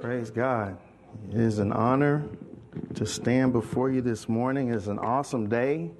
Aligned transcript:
Praise 0.00 0.30
God. 0.30 0.78
It 1.32 1.40
is 1.40 1.58
an 1.58 1.72
honor 1.72 2.24
to 2.94 3.04
stand 3.04 3.52
before 3.52 3.90
you 3.90 4.00
this 4.00 4.28
morning. 4.28 4.72
It's 4.72 4.86
an 4.86 5.00
awesome 5.00 5.48
day. 5.48 5.90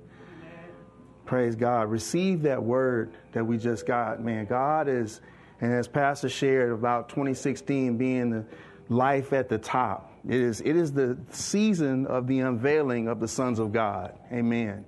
Praise 1.27 1.57
God. 1.57 1.91
Receive 1.91 2.43
that 2.43 2.63
word 2.63 3.13
that 3.33 3.45
we 3.45 3.59
just 3.59 3.87
got. 3.87 4.23
Man, 4.23 4.47
God 4.47 4.87
is, 4.87 5.21
and 5.61 5.73
as 5.73 5.89
Pastor 5.89 6.29
shared 6.29 6.71
about 6.71 7.09
2016 7.09 7.99
being 7.99 8.31
the 8.31 8.45
life 8.89 9.33
at 9.33 9.49
the 9.49 9.59
top, 9.59 10.13
it 10.29 10.41
is, 10.41 10.61
it 10.61 10.77
is 10.77 10.93
the 10.93 11.19
season 11.33 12.07
of 12.07 12.29
the 12.29 12.39
unveiling 12.39 13.09
of 13.09 13.19
the 13.19 13.29
sons 13.29 13.59
of 13.59 13.73
God. 13.73 14.17
Amen. 14.33 14.85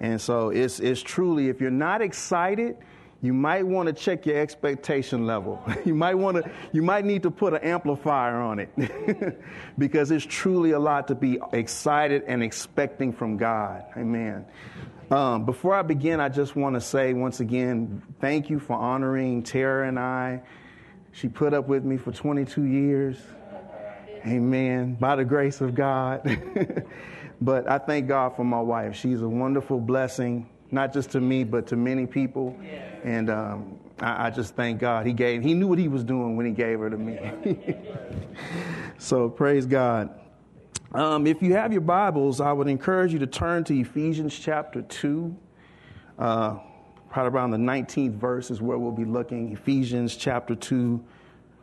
And 0.00 0.18
so 0.18 0.48
it's, 0.48 0.80
it's 0.80 1.02
truly, 1.02 1.50
if 1.50 1.60
you're 1.60 1.70
not 1.70 2.00
excited, 2.00 2.78
you 3.24 3.32
might 3.32 3.66
want 3.66 3.86
to 3.86 3.94
check 3.94 4.26
your 4.26 4.36
expectation 4.36 5.24
level. 5.24 5.58
you 5.86 5.94
might 5.94 6.12
want 6.12 6.44
to, 6.44 6.50
you 6.72 6.82
might 6.82 7.06
need 7.06 7.22
to 7.22 7.30
put 7.30 7.54
an 7.54 7.62
amplifier 7.62 8.36
on 8.36 8.58
it 8.58 9.40
because 9.78 10.10
it's 10.10 10.26
truly 10.26 10.72
a 10.72 10.78
lot 10.78 11.08
to 11.08 11.14
be 11.14 11.38
excited 11.54 12.24
and 12.26 12.42
expecting 12.42 13.14
from 13.14 13.38
God. 13.38 13.82
Amen. 13.96 14.44
Um, 15.10 15.46
before 15.46 15.74
I 15.74 15.80
begin, 15.80 16.20
I 16.20 16.28
just 16.28 16.54
want 16.54 16.74
to 16.74 16.82
say 16.82 17.14
once 17.14 17.40
again, 17.40 18.02
thank 18.20 18.50
you 18.50 18.58
for 18.58 18.74
honoring 18.74 19.42
Tara 19.42 19.88
and 19.88 19.98
I. 19.98 20.42
She 21.12 21.28
put 21.28 21.54
up 21.54 21.66
with 21.66 21.82
me 21.82 21.96
for 21.96 22.12
22 22.12 22.64
years. 22.64 23.16
Amen. 24.26 24.96
By 24.96 25.16
the 25.16 25.24
grace 25.24 25.62
of 25.62 25.74
God. 25.74 26.84
but 27.40 27.70
I 27.70 27.78
thank 27.78 28.06
God 28.06 28.36
for 28.36 28.44
my 28.44 28.60
wife. 28.60 28.96
She's 28.96 29.22
a 29.22 29.28
wonderful 29.28 29.80
blessing 29.80 30.50
not 30.70 30.92
just 30.92 31.10
to 31.10 31.20
me, 31.20 31.44
but 31.44 31.66
to 31.68 31.76
many 31.76 32.06
people. 32.06 32.56
And 33.04 33.30
um, 33.30 33.78
I, 34.00 34.26
I, 34.26 34.30
just 34.30 34.54
thank 34.54 34.80
God. 34.80 35.06
He 35.06 35.12
gave, 35.12 35.42
he 35.42 35.54
knew 35.54 35.66
what 35.66 35.78
he 35.78 35.88
was 35.88 36.04
doing 36.04 36.36
when 36.36 36.46
he 36.46 36.52
gave 36.52 36.78
her 36.80 36.90
to 36.90 36.96
me. 36.96 37.76
so 38.98 39.28
praise 39.28 39.66
God. 39.66 40.18
Um, 40.92 41.26
if 41.26 41.42
you 41.42 41.54
have 41.54 41.72
your 41.72 41.80
Bibles, 41.80 42.40
I 42.40 42.52
would 42.52 42.68
encourage 42.68 43.12
you 43.12 43.18
to 43.18 43.26
turn 43.26 43.64
to 43.64 43.78
Ephesians 43.78 44.38
chapter 44.38 44.82
2. 44.82 45.36
Uh, 46.18 46.58
probably 47.10 47.36
around 47.36 47.50
the 47.50 47.56
19th 47.56 48.14
verse 48.14 48.50
is 48.50 48.60
where 48.60 48.78
we'll 48.78 48.92
be 48.92 49.04
looking. 49.04 49.52
Ephesians 49.52 50.16
chapter 50.16 50.54
2, 50.54 51.04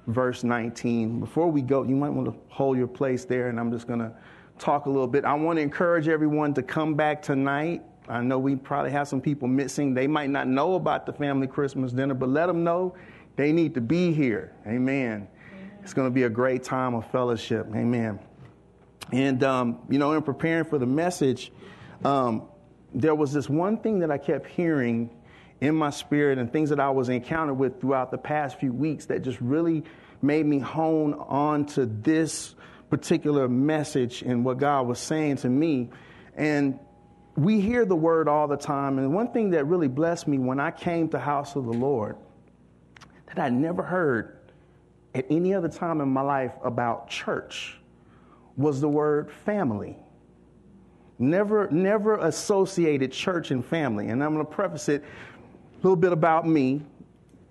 verse 0.08 0.44
19. 0.44 1.20
Before 1.20 1.50
we 1.50 1.62
go, 1.62 1.84
you 1.84 1.96
might 1.96 2.10
want 2.10 2.28
to 2.28 2.36
hold 2.50 2.78
your 2.78 2.88
place 2.88 3.26
there, 3.26 3.50
and 3.50 3.60
I'm 3.60 3.72
just 3.72 3.88
going 3.88 4.00
to 4.00 4.12
talk 4.60 4.86
a 4.86 4.90
little 4.90 5.08
bit. 5.08 5.26
I 5.26 5.34
want 5.34 5.58
to 5.58 5.62
encourage 5.62 6.08
everyone 6.08 6.54
to 6.54 6.62
come 6.62 6.94
back 6.94 7.22
tonight 7.22 7.84
I 8.12 8.22
know 8.22 8.40
we 8.40 8.58
probably 8.58 8.92
have 8.92 9.08
some 9.08 9.22
people 9.22 9.48
missing. 9.48 9.94
They 9.94 10.08
might 10.08 10.30
not 10.30 10.48
know 10.48 10.76
about 10.76 11.06
the 11.06 11.14
family 11.14 11.48
Christmas 11.48 11.94
dinner, 11.94 12.14
but 12.14 12.28
let 12.28 12.48
them 12.48 12.64
know 12.66 12.96
they 13.38 13.54
need 13.54 13.76
to 13.76 13.82
be 13.82 14.12
here. 14.12 14.54
Amen. 14.68 15.30
It's 15.82 15.94
going 15.94 16.08
to 16.08 16.14
be 16.14 16.24
a 16.24 16.30
great 16.30 16.64
time 16.64 16.94
of 16.94 17.10
fellowship. 17.10 17.68
Amen. 17.74 18.20
And, 19.14 19.42
um, 19.44 19.80
you 19.90 19.98
know, 19.98 20.12
in 20.12 20.22
preparing 20.24 20.66
for 20.66 20.78
the 20.78 20.86
message, 20.86 21.54
um, 22.04 22.44
there 22.94 23.16
was 23.16 23.32
this 23.32 23.50
one 23.50 23.78
thing 23.78 24.00
that 24.00 24.12
I 24.12 24.18
kept 24.18 24.48
hearing 24.48 25.10
in 25.62 25.76
my 25.76 25.90
spirit 25.90 26.38
and 26.38 26.52
things 26.52 26.70
that 26.70 26.82
I 26.82 26.90
was 26.90 27.08
encountered 27.08 27.54
with 27.54 27.80
throughout 27.80 28.12
the 28.12 28.18
past 28.18 28.60
few 28.60 28.74
weeks 28.74 29.06
that 29.06 29.22
just 29.22 29.40
really 29.40 29.86
made 30.22 30.46
me 30.46 30.60
hone 30.60 31.14
on 31.14 31.66
to 31.68 31.86
this 31.86 32.56
particular 32.90 33.48
message 33.48 34.22
and 34.22 34.44
what 34.44 34.58
God 34.58 34.86
was 34.86 35.00
saying 35.00 35.38
to 35.38 35.50
me. 35.50 35.90
And 36.36 36.78
we 37.36 37.62
hear 37.62 37.86
the 37.86 37.96
word 37.96 38.28
all 38.28 38.48
the 38.48 38.58
time, 38.58 38.98
and 39.00 39.14
one 39.14 39.32
thing 39.32 39.52
that 39.52 39.66
really 39.66 39.88
blessed 39.88 40.28
me 40.28 40.38
when 40.38 40.60
I 40.60 40.72
came 40.72 41.08
to 41.10 41.20
house 41.20 41.56
of 41.56 41.66
the 41.66 41.74
Lord 41.74 42.18
that 43.28 43.40
I 43.40 43.50
never 43.50 43.84
heard 43.84 44.38
at 45.14 45.26
any 45.30 45.54
other 45.54 45.70
time 45.70 46.02
in 46.02 46.10
my 46.10 46.22
life 46.22 46.54
about 46.64 47.10
church 47.10 47.78
was 48.58 48.82
the 48.82 48.90
word 48.90 49.32
family. 49.46 49.98
Never, 51.20 51.70
never 51.70 52.18
associated 52.18 53.12
church 53.12 53.52
and 53.52 53.64
family. 53.64 54.10
And 54.10 54.24
I'm 54.24 54.34
going 54.34 54.46
to 54.46 54.52
preface 54.52 54.90
it 54.90 55.04
a 55.04 55.78
little 55.78 55.96
bit 55.96 56.12
about 56.12 56.48
me. 56.48 56.82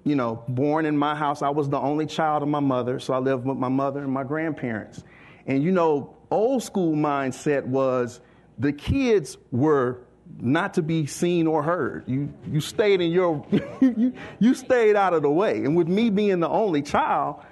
You 0.05 0.17
know, 0.17 0.43
born 0.49 0.87
in 0.87 0.97
my 0.97 1.15
house, 1.15 1.43
I 1.43 1.51
was 1.51 1.69
the 1.69 1.79
only 1.79 2.07
child 2.07 2.43
of 2.43 2.49
my 2.49 2.61
mother, 2.61 2.99
so 2.99 3.13
I 3.13 3.19
lived 3.19 3.45
with 3.45 3.59
my 3.59 3.69
mother 3.69 4.01
and 4.03 4.11
my 4.11 4.25
grandparents. 4.25 5.05
And 5.47 5.63
you 5.63 5.73
know, 5.73 6.17
old 6.31 6.63
school 6.63 6.95
mindset 6.95 7.65
was 7.65 8.21
the 8.61 8.73
kids 8.73 9.39
were 9.51 10.03
not 10.39 10.75
to 10.75 10.83
be 10.83 11.07
seen 11.07 11.47
or 11.47 11.63
heard. 11.63 12.05
You, 12.07 12.33
you 12.47 12.61
stayed 12.61 13.01
in 13.01 13.11
your, 13.11 13.45
you, 13.81 14.13
you 14.39 14.55
stayed 14.55 14.97
out 14.97 15.15
of 15.15 15.23
the 15.23 15.31
way. 15.31 15.65
And 15.65 15.75
with 15.75 15.89
me 15.89 16.11
being 16.11 16.41
the 16.41 16.49
only 16.49 16.83
child, 16.83 17.43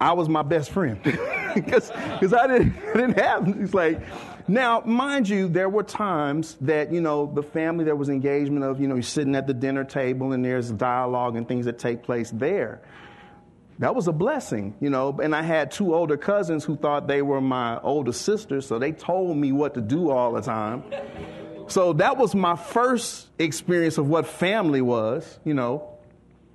I 0.00 0.12
was 0.12 0.28
my 0.28 0.42
best 0.42 0.70
friend 0.70 1.00
because 1.54 1.90
I 1.90 2.46
didn't, 2.46 2.74
didn't 2.94 3.18
have, 3.18 3.48
it's 3.48 3.72
like, 3.72 4.00
now, 4.46 4.82
mind 4.84 5.26
you, 5.26 5.48
there 5.48 5.70
were 5.70 5.84
times 5.84 6.58
that, 6.60 6.92
you 6.92 7.00
know, 7.00 7.32
the 7.32 7.42
family, 7.42 7.84
there 7.84 7.96
was 7.96 8.10
engagement 8.10 8.62
of, 8.62 8.78
you 8.78 8.86
know, 8.86 8.94
you're 8.94 9.02
sitting 9.02 9.34
at 9.36 9.46
the 9.46 9.54
dinner 9.54 9.84
table 9.84 10.32
and 10.32 10.44
there's 10.44 10.70
dialogue 10.70 11.36
and 11.36 11.48
things 11.48 11.64
that 11.64 11.78
take 11.78 12.02
place 12.02 12.30
there 12.30 12.82
that 13.78 13.94
was 13.94 14.06
a 14.06 14.12
blessing, 14.12 14.74
you 14.80 14.90
know. 14.90 15.18
And 15.22 15.34
I 15.34 15.42
had 15.42 15.70
two 15.70 15.94
older 15.94 16.16
cousins 16.16 16.64
who 16.64 16.76
thought 16.76 17.08
they 17.08 17.22
were 17.22 17.40
my 17.40 17.80
older 17.80 18.12
sisters, 18.12 18.66
so 18.66 18.78
they 18.78 18.92
told 18.92 19.36
me 19.36 19.52
what 19.52 19.74
to 19.74 19.80
do 19.80 20.10
all 20.10 20.32
the 20.32 20.42
time. 20.42 20.84
So 21.66 21.94
that 21.94 22.16
was 22.16 22.34
my 22.34 22.56
first 22.56 23.28
experience 23.38 23.98
of 23.98 24.06
what 24.06 24.26
family 24.26 24.82
was, 24.82 25.38
you 25.44 25.54
know. 25.54 25.90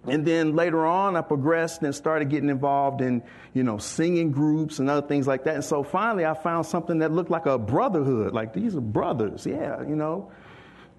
And 0.05 0.25
then 0.25 0.55
later 0.55 0.85
on, 0.85 1.17
I 1.17 1.21
progressed 1.21 1.81
and 1.81 1.93
started 1.93 2.29
getting 2.29 2.49
involved 2.49 3.01
in, 3.01 3.21
you 3.53 3.63
know, 3.63 3.79
singing 3.79 4.31
groups 4.31 4.79
and 4.79 4.89
other 4.89 5.05
things 5.05 5.27
like 5.27 5.43
that. 5.43 5.55
And 5.55 5.63
so 5.63 5.83
finally, 5.83 6.25
I 6.25 6.35
found 6.35 6.65
something 6.65 6.99
that 6.99 7.11
looked 7.11 7.29
like 7.29 7.47
a 7.47 7.57
brotherhood. 7.57 8.33
Like 8.33 8.53
these 8.53 8.75
are 8.75 8.81
brothers, 8.81 9.45
yeah, 9.45 9.81
you 9.81 9.95
know. 9.95 10.31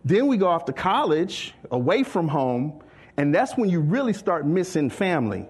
Then 0.04 0.26
we 0.26 0.36
go 0.36 0.48
off 0.48 0.66
to 0.66 0.72
college, 0.72 1.54
away 1.70 2.03
from 2.03 2.28
home, 2.28 2.82
and 3.16 3.34
that's 3.34 3.56
when 3.56 3.70
you 3.70 3.80
really 3.80 4.12
start 4.12 4.47
missing 4.47 4.91
family 4.91 5.47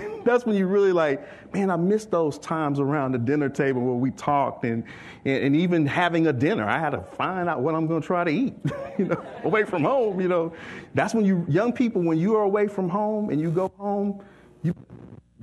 That's 0.24 0.46
when 0.46 0.56
you 0.56 0.66
really 0.66 0.92
like, 0.92 1.52
man, 1.52 1.70
I 1.70 1.76
miss 1.76 2.04
those 2.06 2.38
times 2.38 2.80
around 2.80 3.12
the 3.12 3.18
dinner 3.18 3.48
table 3.48 3.82
where 3.82 3.94
we 3.94 4.10
talked 4.10 4.64
and, 4.64 4.84
and, 5.24 5.44
and 5.44 5.56
even 5.56 5.86
having 5.86 6.26
a 6.26 6.32
dinner. 6.32 6.68
I 6.68 6.78
had 6.78 6.90
to 6.90 7.02
find 7.02 7.48
out 7.48 7.60
what 7.60 7.74
I'm 7.74 7.86
going 7.86 8.00
to 8.00 8.06
try 8.06 8.24
to 8.24 8.30
eat, 8.30 8.54
you 8.98 9.06
know, 9.06 9.22
away 9.44 9.64
from 9.64 9.84
home, 9.84 10.20
you 10.20 10.28
know. 10.28 10.52
That's 10.94 11.14
when 11.14 11.24
you, 11.24 11.44
young 11.48 11.72
people, 11.72 12.02
when 12.02 12.18
you 12.18 12.36
are 12.36 12.42
away 12.42 12.68
from 12.68 12.88
home 12.88 13.30
and 13.30 13.40
you 13.40 13.50
go 13.50 13.72
home, 13.78 14.22
you 14.62 14.74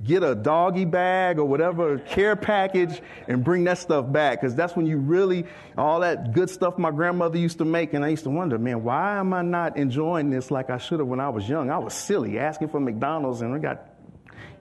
get 0.02 0.22
a 0.22 0.34
doggy 0.34 0.84
bag 0.84 1.38
or 1.38 1.44
whatever 1.44 1.98
care 1.98 2.34
package 2.34 3.02
and 3.28 3.44
bring 3.44 3.64
that 3.64 3.76
stuff 3.76 4.10
back 4.10 4.40
because 4.40 4.54
that's 4.54 4.74
when 4.74 4.86
you 4.86 4.96
really 4.96 5.44
all 5.76 6.00
that 6.00 6.32
good 6.32 6.48
stuff 6.48 6.78
my 6.78 6.90
grandmother 6.90 7.36
used 7.36 7.58
to 7.58 7.66
make 7.66 7.92
and 7.92 8.02
i 8.02 8.08
used 8.08 8.24
to 8.24 8.30
wonder 8.30 8.58
man 8.58 8.82
why 8.82 9.18
am 9.18 9.34
i 9.34 9.42
not 9.42 9.76
enjoying 9.76 10.30
this 10.30 10.50
like 10.50 10.70
i 10.70 10.78
should 10.78 11.00
have 11.00 11.08
when 11.08 11.20
i 11.20 11.28
was 11.28 11.46
young 11.46 11.70
i 11.70 11.76
was 11.76 11.92
silly 11.92 12.38
asking 12.38 12.68
for 12.68 12.80
mcdonald's 12.80 13.42
and 13.42 13.52
we 13.52 13.58
got 13.58 13.90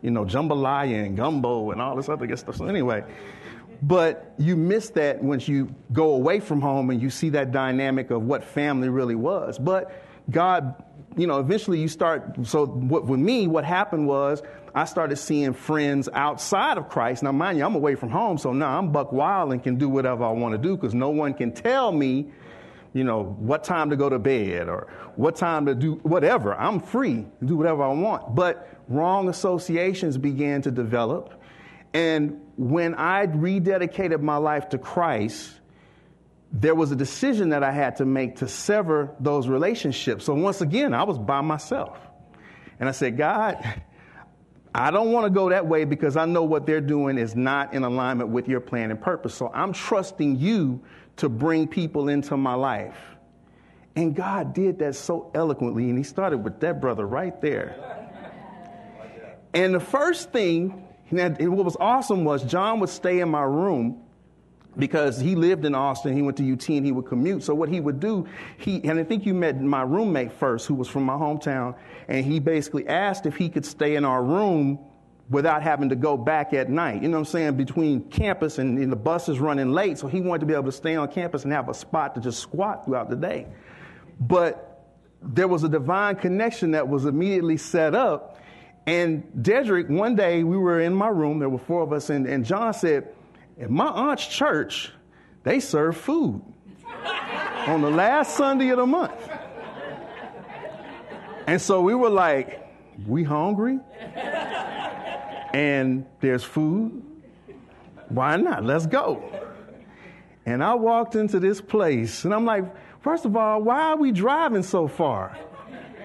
you 0.02 0.12
know, 0.12 0.26
jambalaya 0.26 1.06
and 1.06 1.18
gumbo 1.18 1.72
and 1.72 1.82
all 1.82 1.96
this 1.96 2.10
other 2.10 2.28
good 2.28 2.40
stuff. 2.40 2.58
So 2.58 2.66
anyway, 2.66 3.04
but 3.82 4.34
you 4.38 4.56
miss 4.56 4.90
that 4.92 5.24
once 5.24 5.48
you 5.48 5.74
go 5.94 6.12
away 6.12 6.40
from 6.40 6.62
home 6.62 6.90
and 6.90 7.02
you 7.02 7.10
see 7.10 7.30
that 7.30 7.52
dynamic 7.52 8.12
of 8.12 8.24
what 8.24 8.44
family 8.44 8.90
really 8.90 9.16
was. 9.16 9.58
But 9.58 10.04
God, 10.30 10.84
you 11.16 11.28
know, 11.28 11.40
eventually 11.40 11.80
you 11.80 11.88
start. 11.88 12.46
So 12.46 12.66
what, 12.66 13.06
with 13.06 13.20
me, 13.20 13.48
what 13.48 13.64
happened 13.64 14.08
was 14.08 14.42
I 14.76 14.86
started 14.86 15.16
seeing 15.16 15.54
friends 15.54 16.10
outside 16.14 16.78
of 16.78 16.90
Christ. 16.90 17.24
Now, 17.24 17.32
mind 17.32 17.58
you, 17.58 17.66
I'm 17.66 17.76
away 17.76 17.96
from 17.96 18.10
home, 18.10 18.38
so 18.38 18.54
now 18.54 18.78
I'm 18.78 18.92
buck 18.92 19.12
wild 19.12 19.52
and 19.52 19.64
can 19.64 19.78
do 19.78 19.90
whatever 19.90 20.24
I 20.24 20.32
want 20.32 20.54
to 20.54 20.58
do 20.58 20.76
because 20.76 20.94
no 20.94 21.10
one 21.10 21.34
can 21.34 21.52
tell 21.52 21.92
me 21.92 22.32
you 22.94 23.04
know, 23.04 23.24
what 23.24 23.64
time 23.64 23.92
to 23.92 23.96
go 23.96 24.10
to 24.10 24.18
bed 24.18 24.68
or 24.68 24.88
what 25.16 25.36
time 25.36 25.66
to 25.68 25.76
do 25.76 25.96
whatever. 26.04 26.56
I'm 26.56 26.80
free 26.80 27.26
to 27.40 27.46
do 27.46 27.56
whatever 27.56 27.84
I 27.84 27.94
want. 27.94 28.34
But 28.36 28.68
wrong 28.90 29.30
associations 29.30 30.18
began 30.18 30.64
to 30.64 30.72
develop. 30.72 31.42
And 31.94 32.42
when 32.58 32.96
I 32.96 33.26
rededicated 33.28 34.22
my 34.22 34.38
life 34.38 34.70
to 34.70 34.78
Christ, 34.78 35.52
there 36.52 36.76
was 36.76 36.92
a 36.92 36.96
decision 36.96 37.50
that 37.50 37.64
I 37.64 37.72
had 37.72 37.98
to 37.98 38.06
make 38.06 38.38
to 38.38 38.48
sever 38.48 39.16
those 39.20 39.48
relationships. 39.48 40.26
So 40.26 40.34
once 40.34 40.62
again, 40.62 40.94
I 40.94 41.04
was 41.04 41.18
by 41.18 41.42
myself. 41.42 41.98
And 42.80 42.90
I 42.90 42.92
said, 42.92 43.18
God, 43.18 43.64
I 44.74 44.92
don't 44.92 45.12
want 45.12 45.26
to 45.26 45.30
go 45.30 45.50
that 45.50 45.68
way 45.68 45.86
because 45.86 46.16
I 46.18 46.26
know 46.26 46.44
what 46.44 46.66
they're 46.66 46.82
doing 46.82 47.18
is 47.18 47.36
not 47.36 47.74
in 47.74 47.84
alignment 47.84 48.30
with 48.30 48.48
your 48.48 48.60
plan 48.60 48.92
and 48.92 49.02
purpose. 49.02 49.34
So 49.36 49.52
I'm 49.54 49.74
trusting 49.74 50.38
you 50.38 50.84
to 51.18 51.30
bring 51.30 51.68
people 51.68 52.10
into 52.10 52.38
my 52.38 52.54
life. 52.56 52.98
And 53.96 54.16
God 54.16 54.54
did 54.54 54.80
that 54.80 54.96
so 54.96 55.32
eloquently, 55.36 55.90
and 55.90 55.98
He 55.98 56.04
started 56.04 56.38
with 56.38 56.60
that 56.62 56.80
brother 56.80 57.06
right 57.06 57.40
there. 57.42 57.99
And 59.54 59.74
the 59.74 59.80
first 59.80 60.32
thing, 60.32 60.70
what 61.10 61.66
was 61.66 61.78
awesome 61.80 62.24
was 62.24 62.44
John 62.44 62.80
would 62.80 62.90
stay 62.90 63.20
in 63.20 63.30
my 63.30 63.44
room 63.44 64.04
because 64.78 65.20
he 65.20 65.36
lived 65.36 65.66
in 65.66 65.76
Austin. 65.76 66.16
He 66.16 66.22
went 66.22 66.38
to 66.38 66.54
UT 66.54 66.70
and 66.70 66.86
he 66.86 66.92
would 66.92 67.06
commute. 67.06 67.44
So 67.44 67.56
what 67.56 67.70
he 67.70 67.80
would 67.80 68.00
do, 68.00 68.28
he 68.58 68.82
and 68.84 69.00
I 69.00 69.04
think 69.04 69.26
you 69.26 69.34
met 69.34 69.60
my 69.60 69.82
roommate 69.82 70.32
first, 70.34 70.68
who 70.68 70.76
was 70.76 70.88
from 70.88 71.04
my 71.04 71.16
hometown, 71.16 71.76
and 72.08 72.26
he 72.26 72.40
basically 72.40 72.88
asked 72.88 73.26
if 73.26 73.36
he 73.36 73.50
could 73.50 73.66
stay 73.66 73.96
in 73.96 74.06
our 74.06 74.24
room 74.24 74.80
without 75.30 75.62
having 75.62 75.90
to 75.90 75.96
go 75.96 76.18
back 76.18 76.54
at 76.54 76.70
night. 76.70 77.02
You 77.02 77.08
know 77.08 77.18
what 77.18 77.28
I'm 77.28 77.32
saying? 77.32 77.56
Between 77.56 78.02
campus 78.10 78.58
and, 78.58 78.80
and 78.80 78.92
the 78.92 78.96
bus 78.96 79.30
is 79.30 79.40
running 79.40 79.72
late, 79.72 79.98
so 79.98 80.08
he 80.08 80.22
wanted 80.22 80.42
to 80.42 80.46
be 80.46 80.54
able 80.54 80.66
to 80.66 80.72
stay 80.72 80.96
on 80.96 81.08
campus 81.12 81.44
and 81.44 81.54
have 81.54 81.70
a 81.70 81.74
spot 81.74 82.16
to 82.16 82.22
just 82.22 82.40
squat 82.40 82.86
throughout 82.86 83.10
the 83.10 83.16
day. 83.16 83.48
But 84.20 84.66
there 85.22 85.48
was 85.48 85.64
a 85.64 85.70
divine 85.70 86.16
connection 86.16 86.72
that 86.72 86.88
was 86.88 87.06
immediately 87.06 87.58
set 87.58 87.94
up. 87.94 88.38
And 88.90 89.24
Dedrick, 89.40 89.88
one 89.88 90.16
day 90.16 90.44
we 90.44 90.58
were 90.58 90.82
in 90.82 90.96
my 90.96 91.10
room, 91.10 91.38
there 91.38 91.48
were 91.48 91.60
four 91.60 91.84
of 91.84 91.94
us, 91.94 92.10
and, 92.10 92.26
and 92.26 92.44
John 92.44 92.74
said, 92.74 93.14
At 93.62 93.70
my 93.70 93.86
aunt's 93.86 94.26
church, 94.26 94.92
they 95.44 95.60
serve 95.60 95.96
food 95.96 96.42
on 97.68 97.84
the 97.84 97.92
last 97.92 98.36
Sunday 98.36 98.70
of 98.70 98.78
the 98.78 98.88
month. 98.88 99.30
And 101.46 101.62
so 101.62 101.82
we 101.82 101.94
were 101.94 102.10
like, 102.10 102.68
We 103.06 103.24
hungry? 103.24 103.78
And 105.54 106.08
there's 106.20 106.44
food. 106.44 107.04
Why 108.08 108.38
not? 108.38 108.66
Let's 108.66 108.88
go. 108.88 109.24
And 110.48 110.64
I 110.64 110.74
walked 110.74 111.14
into 111.14 111.40
this 111.40 111.62
place, 111.62 112.26
and 112.26 112.34
I'm 112.34 112.46
like, 112.46 112.66
First 113.02 113.26
of 113.26 113.38
all, 113.38 113.62
why 113.62 113.92
are 113.92 113.98
we 113.98 114.12
driving 114.12 114.64
so 114.64 114.88
far? 114.88 115.38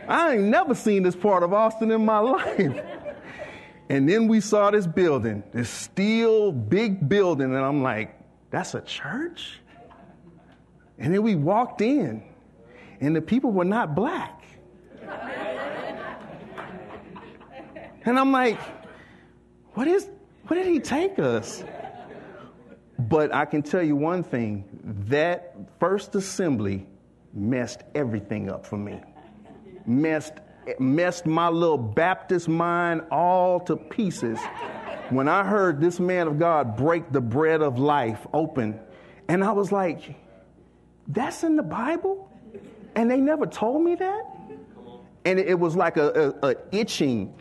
I 0.08 0.34
ain't 0.34 0.44
never 0.44 0.74
seen 0.74 1.02
this 1.02 1.16
part 1.16 1.42
of 1.42 1.52
Austin 1.52 1.90
in 1.90 2.04
my 2.04 2.18
life. 2.20 2.84
And 3.88 4.08
then 4.08 4.28
we 4.28 4.40
saw 4.40 4.70
this 4.70 4.86
building, 4.86 5.42
this 5.52 5.68
steel 5.68 6.52
big 6.52 7.08
building, 7.08 7.54
and 7.54 7.64
I'm 7.64 7.82
like, 7.82 8.18
that's 8.50 8.74
a 8.74 8.80
church? 8.80 9.60
And 10.98 11.12
then 11.12 11.22
we 11.22 11.34
walked 11.34 11.80
in, 11.80 12.22
and 13.00 13.14
the 13.14 13.20
people 13.20 13.50
were 13.50 13.64
not 13.64 13.94
black. 13.94 14.42
And 18.06 18.18
I'm 18.18 18.32
like, 18.32 18.58
what 19.72 19.86
is, 19.86 20.08
where 20.46 20.62
did 20.62 20.70
he 20.70 20.78
take 20.78 21.18
us? 21.18 21.64
But 22.98 23.34
I 23.34 23.44
can 23.44 23.62
tell 23.62 23.82
you 23.82 23.96
one 23.96 24.22
thing 24.22 24.64
that 25.08 25.56
first 25.80 26.14
assembly 26.14 26.86
messed 27.32 27.82
everything 27.94 28.50
up 28.50 28.64
for 28.66 28.76
me. 28.76 29.00
Messed, 29.86 30.34
messed 30.78 31.26
my 31.26 31.48
little 31.48 31.78
Baptist 31.78 32.48
mind 32.48 33.02
all 33.10 33.60
to 33.60 33.76
pieces 33.76 34.38
when 35.10 35.28
I 35.28 35.44
heard 35.44 35.80
this 35.80 36.00
man 36.00 36.26
of 36.26 36.38
God 36.38 36.76
break 36.76 37.12
the 37.12 37.20
bread 37.20 37.60
of 37.62 37.78
life 37.78 38.26
open. 38.32 38.80
And 39.28 39.44
I 39.44 39.52
was 39.52 39.70
like, 39.72 40.14
that's 41.08 41.44
in 41.44 41.56
the 41.56 41.62
Bible? 41.62 42.30
And 42.94 43.10
they 43.10 43.20
never 43.20 43.46
told 43.46 43.82
me 43.82 43.94
that? 43.96 44.22
And 45.24 45.38
it 45.38 45.58
was 45.58 45.74
like 45.74 45.96
a, 45.96 46.34
a, 46.42 46.50
a 46.50 46.56
itching 46.72 47.34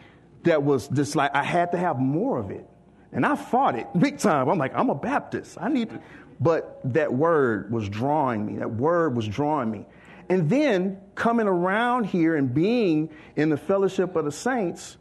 that 0.43 0.63
was 0.63 0.87
just 0.89 1.15
like 1.15 1.35
I 1.35 1.43
had 1.43 1.71
to 1.71 1.77
have 1.77 1.99
more 1.99 2.39
of 2.39 2.51
it. 2.51 2.67
And 3.11 3.25
I 3.25 3.35
fought 3.35 3.75
it 3.77 3.87
big 3.97 4.17
time. 4.17 4.49
I'm 4.49 4.57
like, 4.57 4.73
I'm 4.75 4.89
a 4.89 4.95
Baptist. 4.95 5.57
I 5.59 5.69
need 5.69 5.89
to. 5.91 6.01
But 6.39 6.79
that 6.93 7.13
word 7.13 7.71
was 7.71 7.87
drawing 7.87 8.45
me. 8.45 8.57
That 8.57 8.73
word 8.73 9.15
was 9.15 9.27
drawing 9.27 9.69
me. 9.69 9.85
And 10.33 10.49
then 10.49 10.99
coming 11.13 11.45
around 11.45 12.05
here 12.05 12.35
and 12.35 12.51
being 12.51 13.11
in 13.35 13.49
the 13.49 13.57
fellowship 13.57 14.15
of 14.15 14.25
the 14.25 14.31
saints, 14.31 14.97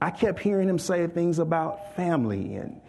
I 0.00 0.12
kept 0.12 0.38
hearing 0.38 0.68
him 0.68 0.78
say 0.78 1.04
things 1.08 1.40
about 1.40 1.96
family 1.96 2.54
and 2.54 2.80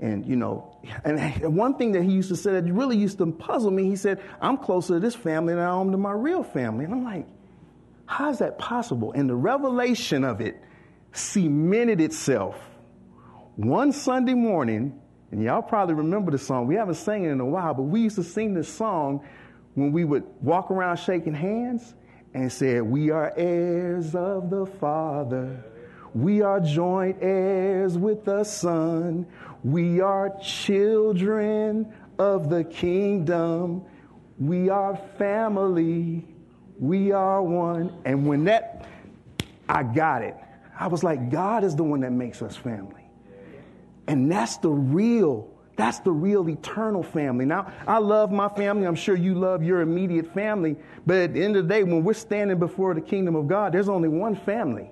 and 0.00 0.24
you 0.24 0.36
know, 0.36 0.74
and 1.04 1.54
one 1.54 1.74
thing 1.74 1.92
that 1.92 2.02
he 2.02 2.12
used 2.12 2.30
to 2.30 2.36
say 2.36 2.52
that 2.52 2.64
really 2.64 2.96
used 2.96 3.18
to 3.18 3.26
puzzle 3.26 3.70
me, 3.70 3.84
he 3.90 3.96
said, 3.96 4.22
I'm 4.40 4.56
closer 4.56 4.94
to 4.94 5.00
this 5.00 5.14
family 5.14 5.52
than 5.52 5.62
I 5.62 5.78
am 5.78 5.90
to 5.90 5.98
my 5.98 6.12
real 6.12 6.42
family. 6.42 6.86
And 6.86 6.94
I'm 6.94 7.04
like, 7.04 7.26
how 8.06 8.30
is 8.30 8.38
that 8.38 8.58
possible? 8.58 9.12
And 9.12 9.28
the 9.28 9.36
revelation 9.36 10.24
of 10.24 10.40
it 10.40 10.58
cemented 11.12 12.00
itself 12.00 12.58
one 13.56 13.92
Sunday 13.92 14.34
morning, 14.34 14.98
and 15.30 15.42
y'all 15.42 15.60
probably 15.60 15.94
remember 15.94 16.30
the 16.30 16.38
song. 16.38 16.66
We 16.66 16.76
haven't 16.76 16.94
sang 16.94 17.24
it 17.24 17.30
in 17.30 17.40
a 17.40 17.46
while, 17.46 17.74
but 17.74 17.82
we 17.82 18.00
used 18.00 18.16
to 18.16 18.24
sing 18.24 18.54
this 18.54 18.72
song 18.72 19.26
when 19.74 19.92
we 19.92 20.04
would 20.04 20.24
walk 20.40 20.70
around 20.70 20.98
shaking 20.98 21.34
hands 21.34 21.94
and 22.32 22.50
said, 22.52 22.82
We 22.82 23.10
are 23.10 23.32
heirs 23.36 24.14
of 24.14 24.50
the 24.50 24.66
Father. 24.66 25.64
We 26.14 26.42
are 26.42 26.60
joint 26.60 27.18
heirs 27.20 27.98
with 27.98 28.24
the 28.24 28.44
Son. 28.44 29.26
We 29.64 30.00
are 30.00 30.36
children 30.40 31.92
of 32.18 32.50
the 32.50 32.64
kingdom. 32.64 33.84
We 34.38 34.68
are 34.68 34.96
family. 35.18 36.24
We 36.78 37.12
are 37.12 37.42
one. 37.42 37.96
And 38.04 38.26
when 38.26 38.44
that, 38.44 38.86
I 39.68 39.82
got 39.82 40.22
it. 40.22 40.36
I 40.78 40.88
was 40.88 41.02
like, 41.02 41.30
God 41.30 41.64
is 41.64 41.76
the 41.76 41.84
one 41.84 42.00
that 42.00 42.12
makes 42.12 42.42
us 42.42 42.56
family. 42.56 43.02
And 44.06 44.30
that's 44.30 44.58
the 44.58 44.70
real, 44.70 45.50
that's 45.76 45.98
the 46.00 46.12
real 46.12 46.48
eternal 46.48 47.02
family. 47.02 47.44
Now, 47.44 47.72
I 47.86 47.98
love 47.98 48.30
my 48.30 48.48
family. 48.48 48.86
I'm 48.86 48.94
sure 48.94 49.16
you 49.16 49.34
love 49.34 49.62
your 49.62 49.80
immediate 49.80 50.32
family. 50.32 50.76
But 51.04 51.16
at 51.16 51.34
the 51.34 51.44
end 51.44 51.56
of 51.56 51.66
the 51.66 51.74
day, 51.74 51.82
when 51.82 52.04
we're 52.04 52.14
standing 52.14 52.58
before 52.58 52.94
the 52.94 53.00
kingdom 53.00 53.34
of 53.34 53.48
God, 53.48 53.72
there's 53.72 53.88
only 53.88 54.08
one 54.08 54.36
family. 54.36 54.90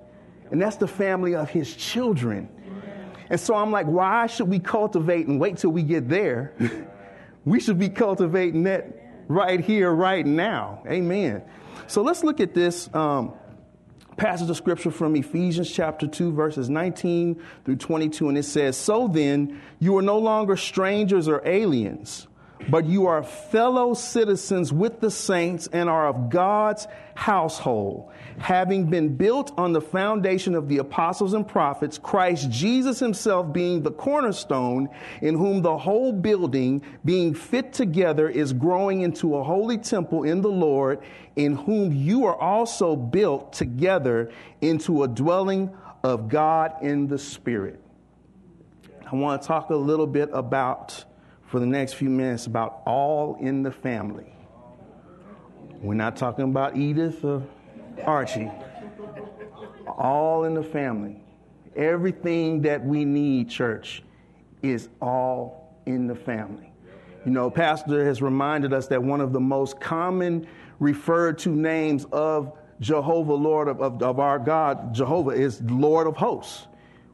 And 0.51 0.61
that's 0.61 0.77
the 0.77 0.89
family 0.89 1.35
of 1.35 1.49
his 1.51 1.75
children. 1.77 2.49
And 3.31 3.41
so 3.41 3.55
I'm 3.55 3.71
like, 3.71 3.87
why 3.87 4.27
should 4.27 4.49
we 4.49 4.59
cultivate 4.59 5.27
and 5.27 5.41
wait 5.41 5.57
till 5.57 5.71
we 5.71 5.83
get 5.83 6.09
there? 6.09 6.53
we 7.45 7.61
should 7.61 7.79
be 7.79 7.89
cultivating 7.89 8.65
that 8.65 9.25
right 9.29 9.61
here, 9.61 9.91
right 9.91 10.27
now. 10.27 10.83
Amen. 10.87 11.43
So 11.87 12.03
let's 12.03 12.25
look 12.25 12.41
at 12.41 12.55
this. 12.55 12.93
Um, 12.95 13.35
passage 14.17 14.51
of 14.51 14.57
scripture 14.57 14.91
from 14.91 15.17
Ephesians 15.17 15.71
chapter 15.71 16.07
2, 16.07 16.33
verses 16.33 16.69
19 16.69 17.41
through 17.65 17.77
22, 17.77 18.29
and 18.29 18.39
it 18.39 18.45
says, 18.45 18.77
So 18.77 19.09
then, 19.09 19.61
you 19.79 19.97
are 19.97 20.03
no 20.03 20.19
longer 20.19 20.57
strangers 20.57 21.29
or 21.29 21.43
aliens, 21.47 22.29
but 22.69 22.87
you 22.87 23.07
are 23.07 23.23
fellow 23.23 23.95
citizens 23.95 24.73
with 24.73 25.01
the 25.01 25.11
saints 25.11 25.69
and 25.73 25.89
are 25.89 26.09
of 26.09 26.31
God's 26.31 26.87
household, 27.15 28.11
having 28.39 28.87
been 28.87 29.17
built 29.17 29.53
on 29.59 29.73
the 29.73 29.81
foundation 29.81 30.55
of 30.55 30.69
the 30.69 30.79
apostles 30.79 31.35
and 31.35 31.47
prophets, 31.47 31.99
Christ 31.99 32.51
Jesus 32.51 32.99
himself 32.99 33.53
being 33.53 33.83
the 33.83 33.91
cornerstone, 33.91 34.89
in 35.21 35.37
whom 35.37 35.63
the 35.63 35.77
whole 35.77 36.13
building, 36.13 36.83
being 37.05 37.35
fit 37.35 37.73
together, 37.73 38.29
is 38.29 38.53
growing 38.53 39.03
into 39.03 39.37
a 39.37 39.43
holy 39.43 39.79
temple 39.79 40.23
in 40.25 40.41
the 40.41 40.51
Lord, 40.51 41.01
in 41.37 41.57
whom 41.57 41.93
you 41.93 42.25
are 42.25 42.37
also 42.37 42.97
built 42.97 43.53
together 43.53 44.31
into 44.61 45.03
a 45.03 45.09
dwelling 45.09 45.75
of 46.03 46.29
God 46.29 46.73
in 46.83 47.07
the 47.07 47.19
Spirit. 47.19 47.81
I 49.11 49.17
want 49.17 49.43
to 49.43 49.49
talk 49.49 49.71
a 49.71 49.77
little 49.77 50.07
bit 50.07 50.31
about, 50.33 51.05
for 51.53 51.61
the 51.61 51.67
next 51.67 51.93
few 51.93 52.09
minutes, 52.09 52.47
about 52.47 52.81
all 52.87 53.37
in 53.39 53.63
the 53.63 53.71
family. 53.71 54.33
We're 55.83 55.93
not 55.93 56.17
talking 56.17 56.47
about 56.47 56.79
Edith 56.79 57.23
or 57.27 57.43
Archie. 58.07 58.51
All 59.87 60.45
in 60.45 60.55
the 60.55 60.63
family. 60.63 61.23
Everything 61.77 62.63
that 62.63 62.83
we 62.83 63.05
need, 63.05 63.51
church, 63.51 64.03
is 64.63 64.89
all 65.03 65.77
in 65.85 66.07
the 66.07 66.15
family. 66.15 66.73
You 67.27 67.33
know, 67.33 67.51
Pastor 67.51 68.03
has 68.03 68.23
reminded 68.23 68.73
us 68.73 68.87
that 68.87 69.03
one 69.03 69.21
of 69.21 69.35
the 69.35 69.41
most 69.41 69.79
common 69.79 70.47
referred 70.79 71.39
to 71.41 71.51
names 71.51 72.07
of 72.13 72.57
Jehovah, 72.81 73.35
Lord 73.35 73.69
of, 73.69 73.83
of, 73.83 74.03
of, 74.03 74.19
our 74.19 74.39
God, 74.39 74.95
Jehovah, 74.95 75.33
is 75.33 75.61
Lord 75.61 76.07
of 76.07 76.17
hosts, 76.17 76.67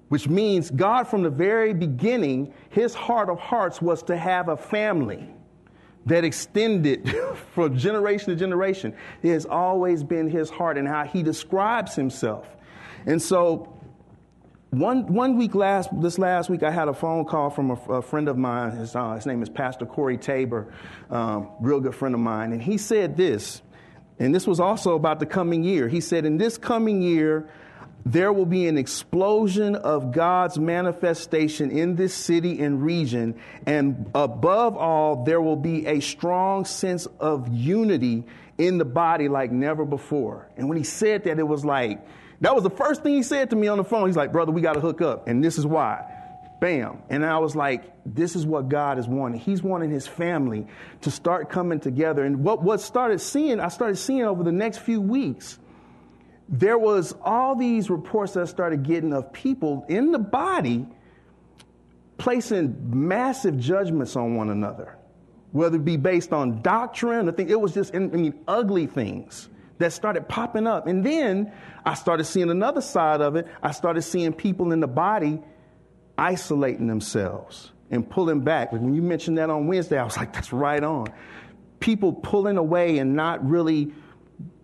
which 0.08 0.28
means 0.28 0.70
God 0.70 1.04
from 1.04 1.22
the 1.22 1.30
very 1.30 1.74
beginning, 1.74 2.52
his 2.70 2.94
heart 2.94 3.28
of 3.28 3.38
hearts 3.38 3.82
was 3.82 4.02
to 4.04 4.16
have 4.16 4.48
a 4.48 4.56
family 4.56 5.28
that 6.06 6.24
extended 6.24 7.14
from 7.54 7.76
generation 7.76 8.28
to 8.28 8.36
generation. 8.36 8.94
It 9.22 9.30
has 9.30 9.44
always 9.44 10.02
been 10.02 10.28
his 10.28 10.50
heart 10.50 10.78
and 10.78 10.88
how 10.88 11.04
he 11.04 11.22
describes 11.22 11.94
himself. 11.94 12.46
And 13.06 13.20
so, 13.20 13.74
one, 14.70 15.12
one 15.12 15.36
week 15.36 15.54
last, 15.54 15.88
this 16.00 16.18
last 16.18 16.50
week, 16.50 16.62
I 16.62 16.70
had 16.70 16.88
a 16.88 16.94
phone 16.94 17.24
call 17.24 17.48
from 17.48 17.70
a, 17.70 17.74
a 17.90 18.02
friend 18.02 18.28
of 18.28 18.36
mine. 18.36 18.72
His, 18.72 18.94
uh, 18.94 19.14
his, 19.14 19.24
name 19.24 19.42
is 19.42 19.48
Pastor 19.48 19.86
Corey 19.86 20.18
Tabor, 20.18 20.72
um, 21.10 21.48
real 21.60 21.80
good 21.80 21.94
friend 21.94 22.14
of 22.14 22.20
mine. 22.20 22.52
And 22.52 22.62
he 22.62 22.76
said 22.76 23.16
this, 23.16 23.62
and 24.18 24.34
this 24.34 24.46
was 24.46 24.60
also 24.60 24.94
about 24.94 25.20
the 25.20 25.26
coming 25.26 25.62
year. 25.62 25.88
He 25.88 26.00
said, 26.00 26.26
In 26.26 26.36
this 26.36 26.58
coming 26.58 27.00
year, 27.00 27.48
there 28.12 28.32
will 28.32 28.46
be 28.46 28.66
an 28.68 28.78
explosion 28.78 29.74
of 29.74 30.12
God's 30.12 30.58
manifestation 30.58 31.70
in 31.70 31.94
this 31.96 32.14
city 32.14 32.60
and 32.60 32.82
region. 32.82 33.38
And 33.66 34.10
above 34.14 34.76
all, 34.76 35.24
there 35.24 35.40
will 35.40 35.56
be 35.56 35.86
a 35.86 36.00
strong 36.00 36.64
sense 36.64 37.06
of 37.20 37.48
unity 37.52 38.24
in 38.56 38.78
the 38.78 38.84
body 38.84 39.28
like 39.28 39.52
never 39.52 39.84
before. 39.84 40.48
And 40.56 40.68
when 40.68 40.78
he 40.78 40.84
said 40.84 41.24
that, 41.24 41.38
it 41.38 41.46
was 41.46 41.64
like, 41.64 42.00
that 42.40 42.54
was 42.54 42.64
the 42.64 42.70
first 42.70 43.02
thing 43.02 43.14
he 43.14 43.22
said 43.22 43.50
to 43.50 43.56
me 43.56 43.68
on 43.68 43.76
the 43.76 43.84
phone. 43.84 44.08
He's 44.08 44.16
like, 44.16 44.32
brother, 44.32 44.52
we 44.52 44.62
got 44.62 44.74
to 44.74 44.80
hook 44.80 45.02
up. 45.02 45.28
And 45.28 45.44
this 45.44 45.58
is 45.58 45.66
why. 45.66 46.14
Bam. 46.60 47.02
And 47.10 47.24
I 47.24 47.38
was 47.38 47.54
like, 47.54 47.92
this 48.06 48.34
is 48.34 48.46
what 48.46 48.68
God 48.68 48.98
is 48.98 49.06
wanting. 49.06 49.38
He's 49.38 49.62
wanting 49.62 49.90
his 49.90 50.06
family 50.06 50.66
to 51.02 51.10
start 51.10 51.50
coming 51.50 51.78
together. 51.78 52.24
And 52.24 52.42
what, 52.42 52.62
what 52.62 52.80
started 52.80 53.20
seeing, 53.20 53.60
I 53.60 53.68
started 53.68 53.96
seeing 53.96 54.22
over 54.22 54.42
the 54.42 54.52
next 54.52 54.78
few 54.78 55.00
weeks 55.00 55.58
there 56.49 56.78
was 56.78 57.14
all 57.23 57.55
these 57.55 57.90
reports 57.90 58.33
that 58.33 58.43
I 58.43 58.47
started 58.47 58.83
getting 58.83 59.12
of 59.12 59.33
people 59.33 59.85
in 59.88 60.12
the 60.12 60.19
body 60.19 60.87
placing 62.17 62.76
massive 62.90 63.59
judgments 63.59 64.17
on 64.17 64.35
one 64.35 64.50
another, 64.50 64.97
whether 65.52 65.76
it 65.76 65.85
be 65.85 65.97
based 65.97 66.33
on 66.33 66.62
doctrine 66.62 67.28
or 67.28 67.33
things. 67.33 67.50
It 67.50 67.61
was 67.61 67.75
just, 67.75 67.95
I 67.95 67.99
mean, 67.99 68.35
ugly 68.49 68.87
things 68.87 69.49
that 69.78 69.93
started 69.93 70.28
popping 70.28 70.67
up. 70.67 70.87
And 70.87 71.05
then 71.05 71.52
I 71.85 71.95
started 71.95 72.25
seeing 72.25 72.50
another 72.50 72.81
side 72.81 73.21
of 73.21 73.37
it. 73.37 73.47
I 73.62 73.71
started 73.71 74.02
seeing 74.02 74.33
people 74.33 74.73
in 74.73 74.81
the 74.81 74.88
body 74.88 75.40
isolating 76.17 76.87
themselves 76.88 77.73
and 77.90 78.09
pulling 78.09 78.40
back. 78.40 78.73
When 78.73 78.95
you 78.95 79.02
mentioned 79.02 79.38
that 79.38 79.50
on 79.50 79.67
Wednesday, 79.67 79.99
I 79.99 80.05
was 80.05 80.17
like, 80.17 80.33
that's 80.33 80.52
right 80.52 80.83
on. 80.83 81.07
People 81.78 82.12
pulling 82.12 82.57
away 82.57 82.99
and 82.99 83.14
not 83.14 83.49
really 83.49 83.93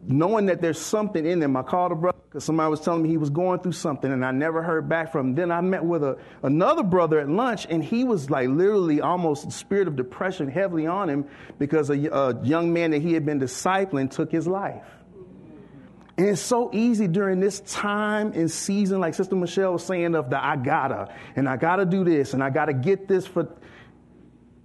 knowing 0.07 0.47
that 0.47 0.61
there's 0.61 0.81
something 0.81 1.25
in 1.25 1.41
them. 1.41 1.57
I 1.57 1.63
called 1.63 1.93
a 1.93 1.95
brother 1.95 2.19
because 2.29 2.45
somebody 2.45 2.71
was 2.71 2.81
telling 2.81 3.03
me 3.03 3.09
he 3.09 3.17
was 3.17 3.31
going 3.31 3.61
through 3.61 3.73
something 3.73 4.13
and 4.13 4.25
I 4.25 4.31
never 4.33 4.63
heard 4.63 4.89
back 4.89 5.13
from 5.13 5.29
him. 5.29 5.35
Then 5.35 5.51
I 5.51 5.61
met 5.61 5.85
with 5.85 6.03
a, 6.03 6.19
another 6.43 6.83
brother 6.83 7.21
at 7.21 7.29
lunch 7.29 7.67
and 7.71 7.83
he 7.83 8.05
was 8.05 8.29
like 8.29 8.49
literally 8.49 9.01
almost 9.01 9.51
spirit 9.53 9.89
of 9.89 9.97
depression 9.97 10.49
heavily 10.49 10.87
on 10.87 11.09
him 11.09 11.27
because 11.59 11.91
a, 11.91 11.95
a 11.95 12.45
young 12.45 12.73
man 12.73 12.91
that 12.91 13.03
he 13.03 13.13
had 13.13 13.25
been 13.25 13.41
discipling 13.41 14.11
took 14.11 14.31
his 14.31 14.47
life. 14.47 14.85
And 16.17 16.29
it's 16.29 16.41
so 16.41 16.71
easy 16.73 17.09
during 17.09 17.41
this 17.41 17.61
time 17.61 18.33
and 18.35 18.49
season, 18.51 19.01
like 19.01 19.15
Sister 19.15 19.35
Michelle 19.35 19.73
was 19.73 19.85
saying, 19.85 20.15
of 20.15 20.31
the 20.31 20.43
I 20.45 20.57
gotta, 20.57 21.13
and 21.35 21.49
I 21.49 21.57
gotta 21.57 21.85
do 21.85 22.05
this, 22.05 22.35
and 22.35 22.43
I 22.43 22.51
gotta 22.51 22.73
get 22.73 23.09
this 23.09 23.27
for. 23.27 23.49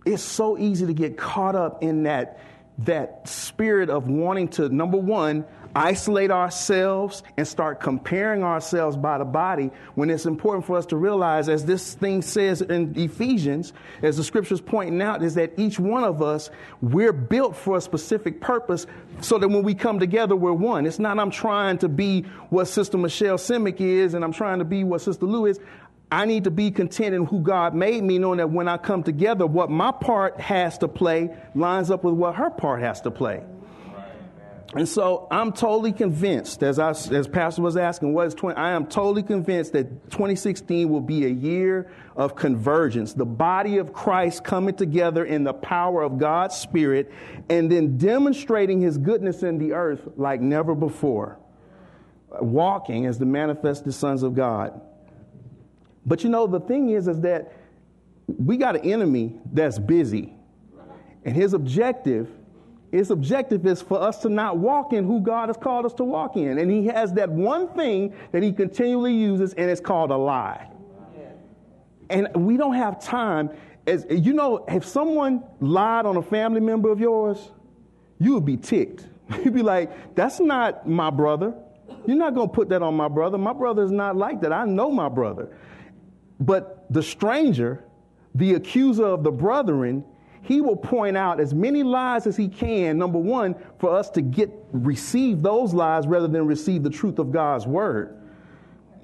It's 0.05 0.21
so 0.21 0.59
easy 0.59 0.85
to 0.85 0.93
get 0.93 1.17
caught 1.17 1.55
up 1.55 1.81
in 1.81 2.03
that 2.03 2.39
that 2.85 3.27
spirit 3.27 3.89
of 3.89 4.07
wanting 4.07 4.47
to, 4.47 4.69
number 4.69 4.97
one, 4.97 5.45
isolate 5.75 6.31
ourselves 6.31 7.23
and 7.37 7.47
start 7.47 7.79
comparing 7.79 8.43
ourselves 8.43 8.97
by 8.97 9.17
the 9.17 9.25
body 9.25 9.69
when 9.95 10.09
it's 10.09 10.25
important 10.25 10.65
for 10.65 10.77
us 10.77 10.85
to 10.87 10.97
realize, 10.97 11.47
as 11.47 11.65
this 11.65 11.93
thing 11.93 12.21
says 12.21 12.61
in 12.61 12.93
Ephesians, 12.97 13.73
as 14.01 14.17
the 14.17 14.23
scriptures 14.23 14.61
pointing 14.61 15.01
out, 15.01 15.23
is 15.23 15.35
that 15.35 15.53
each 15.57 15.79
one 15.79 16.03
of 16.03 16.21
us, 16.21 16.49
we're 16.81 17.13
built 17.13 17.55
for 17.55 17.77
a 17.77 17.81
specific 17.81 18.41
purpose 18.41 18.87
so 19.21 19.37
that 19.37 19.47
when 19.47 19.63
we 19.63 19.75
come 19.75 19.99
together, 19.99 20.35
we're 20.35 20.53
one. 20.53 20.85
It's 20.85 20.99
not 20.99 21.19
I'm 21.19 21.31
trying 21.31 21.77
to 21.79 21.89
be 21.89 22.21
what 22.49 22.65
Sister 22.65 22.97
Michelle 22.97 23.37
Simic 23.37 23.79
is 23.81 24.13
and 24.13 24.23
I'm 24.23 24.33
trying 24.33 24.59
to 24.59 24.65
be 24.65 24.83
what 24.83 25.01
Sister 25.01 25.25
Lou 25.25 25.45
is. 25.45 25.59
I 26.11 26.25
need 26.25 26.45
to 26.45 26.51
be 26.51 26.71
content 26.71 27.13
in 27.13 27.25
who 27.25 27.41
God 27.41 27.75
made 27.75 28.03
me, 28.03 28.17
knowing 28.17 28.37
that 28.37 28.49
when 28.49 28.67
I 28.67 28.77
come 28.77 29.03
together, 29.03 29.45
what 29.45 29.69
my 29.69 29.91
part 29.91 30.39
has 30.39 30.77
to 30.79 30.87
play 30.87 31.29
lines 31.53 31.91
up 31.91 32.03
with 32.03 32.15
what 32.15 32.35
her 32.35 32.49
part 32.49 32.81
has 32.81 33.01
to 33.01 33.11
play. 33.11 33.43
And 34.75 34.87
so 34.87 35.27
I'm 35.31 35.51
totally 35.51 35.91
convinced, 35.91 36.61
as 36.61 36.77
I, 36.77 36.91
as 36.91 37.27
Pastor 37.27 37.63
was 37.63 37.75
asking, 37.75 38.13
what 38.13 38.27
is 38.27 38.35
20? 38.35 38.55
I 38.55 38.71
am 38.71 38.85
totally 38.85 39.23
convinced 39.23 39.73
that 39.73 40.11
2016 40.11 40.87
will 40.89 41.01
be 41.01 41.25
a 41.25 41.29
year 41.29 41.91
of 42.15 42.35
convergence, 42.35 43.13
the 43.13 43.25
body 43.25 43.77
of 43.77 43.93
Christ 43.93 44.43
coming 44.43 44.75
together 44.75 45.25
in 45.25 45.43
the 45.43 45.53
power 45.53 46.03
of 46.03 46.19
God's 46.19 46.55
Spirit, 46.55 47.11
and 47.49 47.71
then 47.71 47.97
demonstrating 47.97 48.79
His 48.79 48.99
goodness 48.99 49.41
in 49.41 49.57
the 49.57 49.73
earth 49.73 50.07
like 50.17 50.39
never 50.39 50.75
before, 50.75 51.39
walking 52.39 53.07
as 53.07 53.17
the 53.17 53.25
manifested 53.25 53.93
sons 53.95 54.21
of 54.21 54.35
God. 54.35 54.79
But 56.05 56.23
you 56.23 56.29
know, 56.29 56.47
the 56.47 56.59
thing 56.59 56.89
is, 56.89 57.07
is 57.07 57.21
that 57.21 57.53
we 58.27 58.57
got 58.57 58.75
an 58.75 58.89
enemy 58.89 59.35
that's 59.51 59.79
busy, 59.79 60.33
and 61.25 61.35
his 61.35 61.53
objective 61.53 62.29
his 62.91 63.11
objective 63.11 63.65
is 63.67 63.81
for 63.81 64.01
us 64.01 64.21
to 64.23 64.29
not 64.29 64.57
walk 64.57 64.93
in 64.93 65.05
who 65.05 65.21
God 65.21 65.49
has 65.49 65.57
called 65.57 65.85
us 65.85 65.93
to 65.95 66.03
walk 66.03 66.35
in. 66.37 66.57
And 66.57 66.71
he 66.71 66.87
has 66.87 67.13
that 67.13 67.29
one 67.29 67.67
thing 67.69 68.13
that 68.31 68.41
he 68.41 68.51
continually 68.51 69.13
uses, 69.13 69.53
and 69.53 69.69
it's 69.69 69.81
called 69.81 70.11
a 70.11 70.17
lie. 70.17 70.69
And 72.09 72.29
we 72.35 72.57
don't 72.57 72.73
have 72.73 72.99
time. 72.99 73.51
As 73.85 74.05
you 74.09 74.33
know, 74.33 74.65
if 74.67 74.83
someone 74.83 75.43
lied 75.59 76.07
on 76.07 76.17
a 76.17 76.23
family 76.23 76.59
member 76.59 76.91
of 76.91 76.99
yours, 76.99 77.51
you 78.19 78.33
would 78.33 78.45
be 78.45 78.57
ticked. 78.57 79.05
You'd 79.43 79.53
be 79.53 79.61
like, 79.61 80.15
that's 80.15 80.39
not 80.39 80.87
my 80.87 81.11
brother. 81.11 81.53
You're 82.07 82.17
not 82.17 82.33
going 82.33 82.49
to 82.49 82.53
put 82.53 82.69
that 82.69 82.81
on 82.81 82.95
my 82.95 83.07
brother. 83.07 83.37
My 83.37 83.53
brother 83.53 83.83
is 83.83 83.91
not 83.91 84.15
like 84.15 84.41
that. 84.41 84.51
I 84.51 84.65
know 84.65 84.89
my 84.89 85.09
brother. 85.09 85.55
But 86.39 86.85
the 86.89 87.03
stranger, 87.03 87.83
the 88.35 88.53
accuser 88.53 89.05
of 89.05 89.23
the 89.23 89.31
brethren, 89.31 90.05
he 90.41 90.61
will 90.61 90.75
point 90.75 91.17
out 91.17 91.39
as 91.39 91.53
many 91.53 91.83
lies 91.83 92.25
as 92.25 92.37
he 92.37 92.47
can, 92.47 92.97
number 92.97 93.19
one, 93.19 93.55
for 93.77 93.93
us 93.95 94.09
to 94.11 94.21
get 94.21 94.49
receive 94.71 95.41
those 95.41 95.73
lies 95.73 96.07
rather 96.07 96.27
than 96.27 96.45
receive 96.45 96.83
the 96.83 96.89
truth 96.89 97.19
of 97.19 97.31
God's 97.31 97.67
word. 97.67 98.15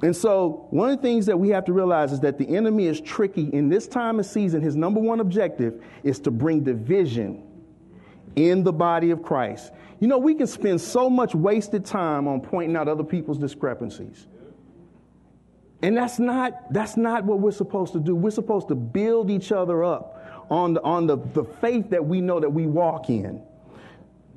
And 0.02 0.16
so, 0.16 0.68
one 0.72 0.90
of 0.90 0.98
the 0.98 1.02
things 1.02 1.26
that 1.26 1.38
we 1.38 1.50
have 1.50 1.66
to 1.66 1.74
realize 1.74 2.12
is 2.12 2.20
that 2.22 2.38
the 2.38 2.56
enemy 2.56 2.88
is 2.88 3.00
tricky. 3.00 3.50
In 3.54 3.70
this 3.70 3.88
time 3.88 4.20
of 4.20 4.26
season, 4.26 4.62
his 4.62 4.76
number 4.76 5.00
one 5.00 5.20
objective 5.20 5.82
is 6.04 6.20
to 6.22 6.32
bring 6.32 6.64
division 6.64 7.44
in 8.36 8.64
the 8.64 8.74
body 8.74 9.12
of 9.12 9.24
Christ. 9.24 9.72
You 10.00 10.08
know, 10.08 10.18
we 10.18 10.36
can 10.36 10.48
spend 10.48 10.82
so 10.82 11.10
much 11.10 11.34
wasted 11.34 11.86
time 11.86 12.28
on 12.28 12.42
pointing 12.42 12.76
out 12.76 12.90
other 12.90 13.04
people's 13.04 13.38
discrepancies. 13.38 14.28
And 15.86 15.96
that's 15.96 16.18
not, 16.18 16.74
that's 16.74 16.98
not 16.98 17.26
what 17.26 17.40
we're 17.42 17.52
supposed 17.52 17.94
to 17.94 18.00
do. 18.00 18.16
We're 18.16 18.32
supposed 18.32 18.70
to 18.70 18.76
build 18.76 19.30
each 19.30 19.52
other 19.52 19.84
up 19.84 20.20
on 20.50 20.74
the, 20.74 20.82
on 20.82 21.06
the, 21.06 21.18
the 21.18 21.44
faith 21.44 21.92
that 21.92 22.04
we 22.04 22.22
know 22.22 22.40
that 22.40 22.50
we 22.50 22.66
walk 22.66 23.12
in. 23.12 23.44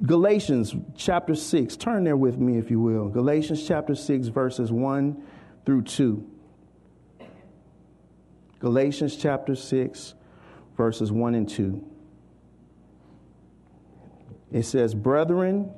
Galatians 0.04 0.76
chapter 0.94 1.34
6, 1.34 1.74
turn 1.78 2.04
there 2.04 2.18
with 2.18 2.36
me 2.36 2.58
if 2.58 2.70
you 2.70 2.80
will. 2.80 3.08
Galatians 3.08 3.66
chapter 3.66 3.94
6, 3.94 4.28
verses 4.28 4.70
1 4.70 5.22
through 5.64 5.84
2. 5.84 6.30
Galatians 8.58 9.16
chapter 9.16 9.54
6, 9.54 10.14
verses 10.76 11.10
1 11.10 11.34
and 11.34 11.48
2. 11.48 11.82
It 14.52 14.64
says, 14.64 14.94
Brethren, 14.94 15.72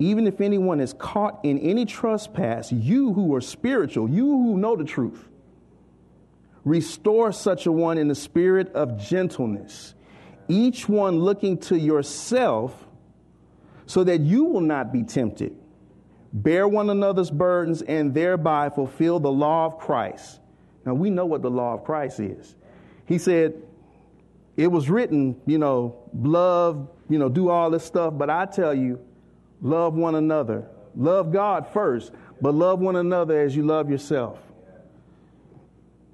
even 0.00 0.26
if 0.26 0.40
anyone 0.40 0.80
is 0.80 0.92
caught 0.94 1.38
in 1.44 1.58
any 1.60 1.84
trespass, 1.84 2.72
you 2.72 3.12
who 3.12 3.32
are 3.34 3.40
spiritual, 3.40 4.10
you 4.10 4.26
who 4.26 4.56
know 4.56 4.74
the 4.74 4.84
truth, 4.84 5.30
Restore 6.64 7.32
such 7.32 7.66
a 7.66 7.72
one 7.72 7.96
in 7.96 8.08
the 8.08 8.14
spirit 8.14 8.72
of 8.74 8.98
gentleness, 8.98 9.94
each 10.48 10.88
one 10.88 11.20
looking 11.20 11.56
to 11.58 11.78
yourself 11.78 12.86
so 13.86 14.04
that 14.04 14.20
you 14.20 14.44
will 14.44 14.60
not 14.60 14.92
be 14.92 15.02
tempted. 15.02 15.56
Bear 16.32 16.68
one 16.68 16.90
another's 16.90 17.30
burdens 17.30 17.82
and 17.82 18.14
thereby 18.14 18.68
fulfill 18.68 19.18
the 19.18 19.32
law 19.32 19.66
of 19.66 19.78
Christ. 19.78 20.40
Now 20.84 20.94
we 20.94 21.10
know 21.10 21.26
what 21.26 21.42
the 21.42 21.50
law 21.50 21.74
of 21.74 21.84
Christ 21.84 22.20
is. 22.20 22.54
He 23.06 23.18
said, 23.18 23.54
it 24.56 24.68
was 24.68 24.90
written, 24.90 25.40
you 25.46 25.58
know, 25.58 25.96
love, 26.14 26.88
you 27.08 27.18
know, 27.18 27.28
do 27.28 27.48
all 27.48 27.70
this 27.70 27.84
stuff, 27.84 28.14
but 28.16 28.28
I 28.28 28.44
tell 28.44 28.74
you, 28.74 29.00
love 29.62 29.94
one 29.94 30.14
another. 30.14 30.66
Love 30.96 31.32
God 31.32 31.68
first, 31.72 32.12
but 32.40 32.54
love 32.54 32.80
one 32.80 32.96
another 32.96 33.40
as 33.40 33.54
you 33.54 33.64
love 33.64 33.90
yourself 33.90 34.38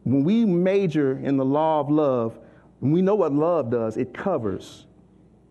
when 0.07 0.23
we 0.23 0.45
major 0.45 1.19
in 1.19 1.37
the 1.37 1.45
law 1.45 1.81
of 1.81 1.91
love, 1.91 2.39
we 2.81 3.03
know 3.03 3.17
what 3.17 3.33
love 3.33 3.73
does, 3.73 3.97
it 3.97 4.15
covers. 4.15 4.87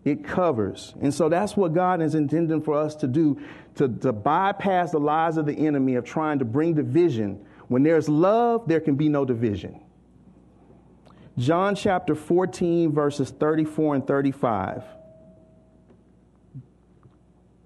It 0.02 0.24
covers. 0.24 0.94
And 1.02 1.12
so 1.12 1.28
that's 1.28 1.58
what 1.58 1.74
God 1.74 2.00
is 2.00 2.14
intending 2.14 2.62
for 2.62 2.74
us 2.74 2.94
to 2.96 3.06
do 3.06 3.38
to, 3.74 3.86
to 3.86 4.14
bypass 4.14 4.92
the 4.92 4.98
lies 4.98 5.36
of 5.36 5.44
the 5.44 5.52
enemy 5.52 5.96
of 5.96 6.06
trying 6.06 6.38
to 6.38 6.46
bring 6.46 6.72
division. 6.72 7.44
When 7.68 7.82
there's 7.82 8.08
love, 8.08 8.66
there 8.66 8.80
can 8.80 8.94
be 8.94 9.10
no 9.10 9.26
division. 9.26 9.78
John 11.36 11.74
chapter 11.74 12.14
14, 12.14 12.92
verses 12.92 13.28
34 13.28 13.96
and 13.96 14.06
35. 14.06 14.84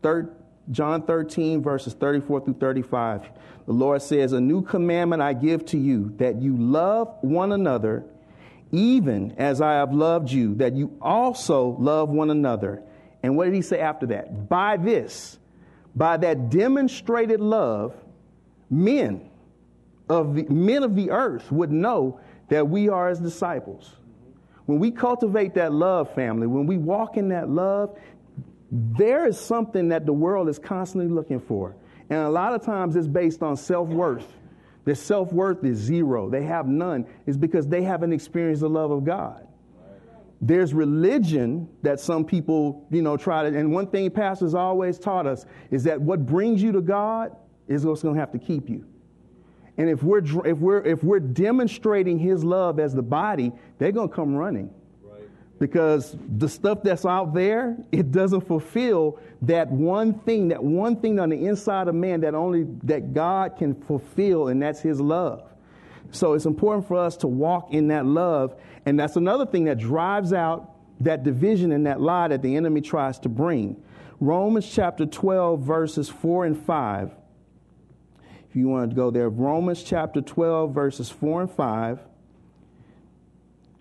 Third, 0.02 0.34
John 0.70 1.02
13, 1.02 1.62
verses 1.62 1.94
34 1.94 2.44
through 2.44 2.54
35. 2.54 3.28
The 3.66 3.72
Lord 3.72 4.02
says, 4.02 4.32
A 4.32 4.40
new 4.40 4.62
commandment 4.62 5.22
I 5.22 5.32
give 5.32 5.64
to 5.66 5.78
you, 5.78 6.14
that 6.18 6.40
you 6.40 6.56
love 6.56 7.16
one 7.20 7.52
another, 7.52 8.04
even 8.72 9.34
as 9.38 9.60
I 9.60 9.74
have 9.74 9.92
loved 9.92 10.30
you, 10.30 10.54
that 10.56 10.74
you 10.74 10.96
also 11.00 11.76
love 11.78 12.10
one 12.10 12.30
another. 12.30 12.82
And 13.22 13.36
what 13.36 13.44
did 13.44 13.54
he 13.54 13.62
say 13.62 13.80
after 13.80 14.06
that? 14.06 14.48
By 14.48 14.76
this, 14.76 15.38
by 15.94 16.16
that 16.18 16.50
demonstrated 16.50 17.40
love, 17.40 17.94
men 18.70 19.28
of 20.08 20.34
the, 20.34 20.44
men 20.44 20.82
of 20.82 20.94
the 20.94 21.10
earth 21.10 21.50
would 21.50 21.72
know 21.72 22.20
that 22.48 22.68
we 22.68 22.88
are 22.88 23.08
his 23.08 23.20
disciples. 23.20 23.92
When 24.66 24.78
we 24.78 24.90
cultivate 24.90 25.54
that 25.54 25.72
love, 25.72 26.14
family, 26.14 26.46
when 26.46 26.66
we 26.66 26.76
walk 26.76 27.16
in 27.16 27.28
that 27.30 27.48
love, 27.48 27.98
there 28.70 29.26
is 29.26 29.38
something 29.38 29.88
that 29.88 30.06
the 30.06 30.12
world 30.12 30.48
is 30.48 30.58
constantly 30.58 31.10
looking 31.10 31.40
for. 31.40 31.74
And 32.08 32.18
a 32.20 32.30
lot 32.30 32.54
of 32.54 32.64
times 32.64 32.96
it's 32.96 33.06
based 33.06 33.42
on 33.42 33.56
self 33.56 33.88
worth. 33.88 34.26
Their 34.84 34.94
self 34.94 35.32
worth 35.32 35.64
is 35.64 35.78
zero, 35.78 36.30
they 36.30 36.44
have 36.44 36.66
none. 36.66 37.06
It's 37.26 37.36
because 37.36 37.66
they 37.68 37.82
haven't 37.82 38.12
experienced 38.12 38.62
the 38.62 38.70
love 38.70 38.90
of 38.90 39.04
God. 39.04 39.46
There's 40.40 40.72
religion 40.72 41.68
that 41.82 42.00
some 42.00 42.24
people, 42.24 42.86
you 42.90 43.02
know, 43.02 43.16
try 43.18 43.48
to, 43.48 43.56
and 43.56 43.72
one 43.72 43.88
thing 43.88 44.10
pastors 44.10 44.54
always 44.54 44.98
taught 44.98 45.26
us 45.26 45.44
is 45.70 45.84
that 45.84 46.00
what 46.00 46.24
brings 46.24 46.62
you 46.62 46.72
to 46.72 46.80
God 46.80 47.36
is 47.68 47.84
what's 47.84 48.02
going 48.02 48.14
to 48.14 48.20
have 48.20 48.32
to 48.32 48.38
keep 48.38 48.70
you. 48.70 48.86
And 49.76 49.88
if 49.88 50.02
we're, 50.02 50.22
if, 50.46 50.58
we're, 50.58 50.82
if 50.82 51.04
we're 51.04 51.20
demonstrating 51.20 52.18
his 52.18 52.42
love 52.42 52.80
as 52.80 52.94
the 52.94 53.02
body, 53.02 53.52
they're 53.78 53.92
going 53.92 54.08
to 54.08 54.14
come 54.14 54.34
running. 54.34 54.70
Because 55.60 56.16
the 56.38 56.48
stuff 56.48 56.82
that's 56.82 57.04
out 57.04 57.34
there, 57.34 57.76
it 57.92 58.10
doesn't 58.10 58.40
fulfill 58.40 59.20
that 59.42 59.70
one 59.70 60.14
thing, 60.20 60.48
that 60.48 60.64
one 60.64 60.96
thing 60.96 61.20
on 61.20 61.28
the 61.28 61.46
inside 61.46 61.86
of 61.86 61.94
man 61.94 62.22
that 62.22 62.34
only 62.34 62.66
that 62.84 63.12
God 63.12 63.58
can 63.58 63.74
fulfill, 63.74 64.48
and 64.48 64.60
that's 64.60 64.80
his 64.80 65.02
love. 65.02 65.42
So 66.12 66.32
it's 66.32 66.46
important 66.46 66.88
for 66.88 66.96
us 66.96 67.14
to 67.18 67.28
walk 67.28 67.72
in 67.72 67.88
that 67.88 68.06
love. 68.06 68.56
And 68.86 68.98
that's 68.98 69.16
another 69.16 69.44
thing 69.44 69.66
that 69.66 69.78
drives 69.78 70.32
out 70.32 70.76
that 71.00 71.24
division 71.24 71.72
and 71.72 71.86
that 71.86 72.00
lie 72.00 72.28
that 72.28 72.40
the 72.40 72.56
enemy 72.56 72.80
tries 72.80 73.18
to 73.20 73.28
bring. 73.28 73.82
Romans 74.18 74.70
chapter 74.70 75.04
12, 75.04 75.60
verses 75.60 76.08
4 76.08 76.46
and 76.46 76.58
5. 76.64 77.10
If 78.48 78.56
you 78.56 78.68
want 78.68 78.90
to 78.90 78.96
go 78.96 79.10
there, 79.10 79.28
Romans 79.28 79.82
chapter 79.82 80.22
12, 80.22 80.74
verses 80.74 81.10
4 81.10 81.42
and 81.42 81.50
5 81.50 82.00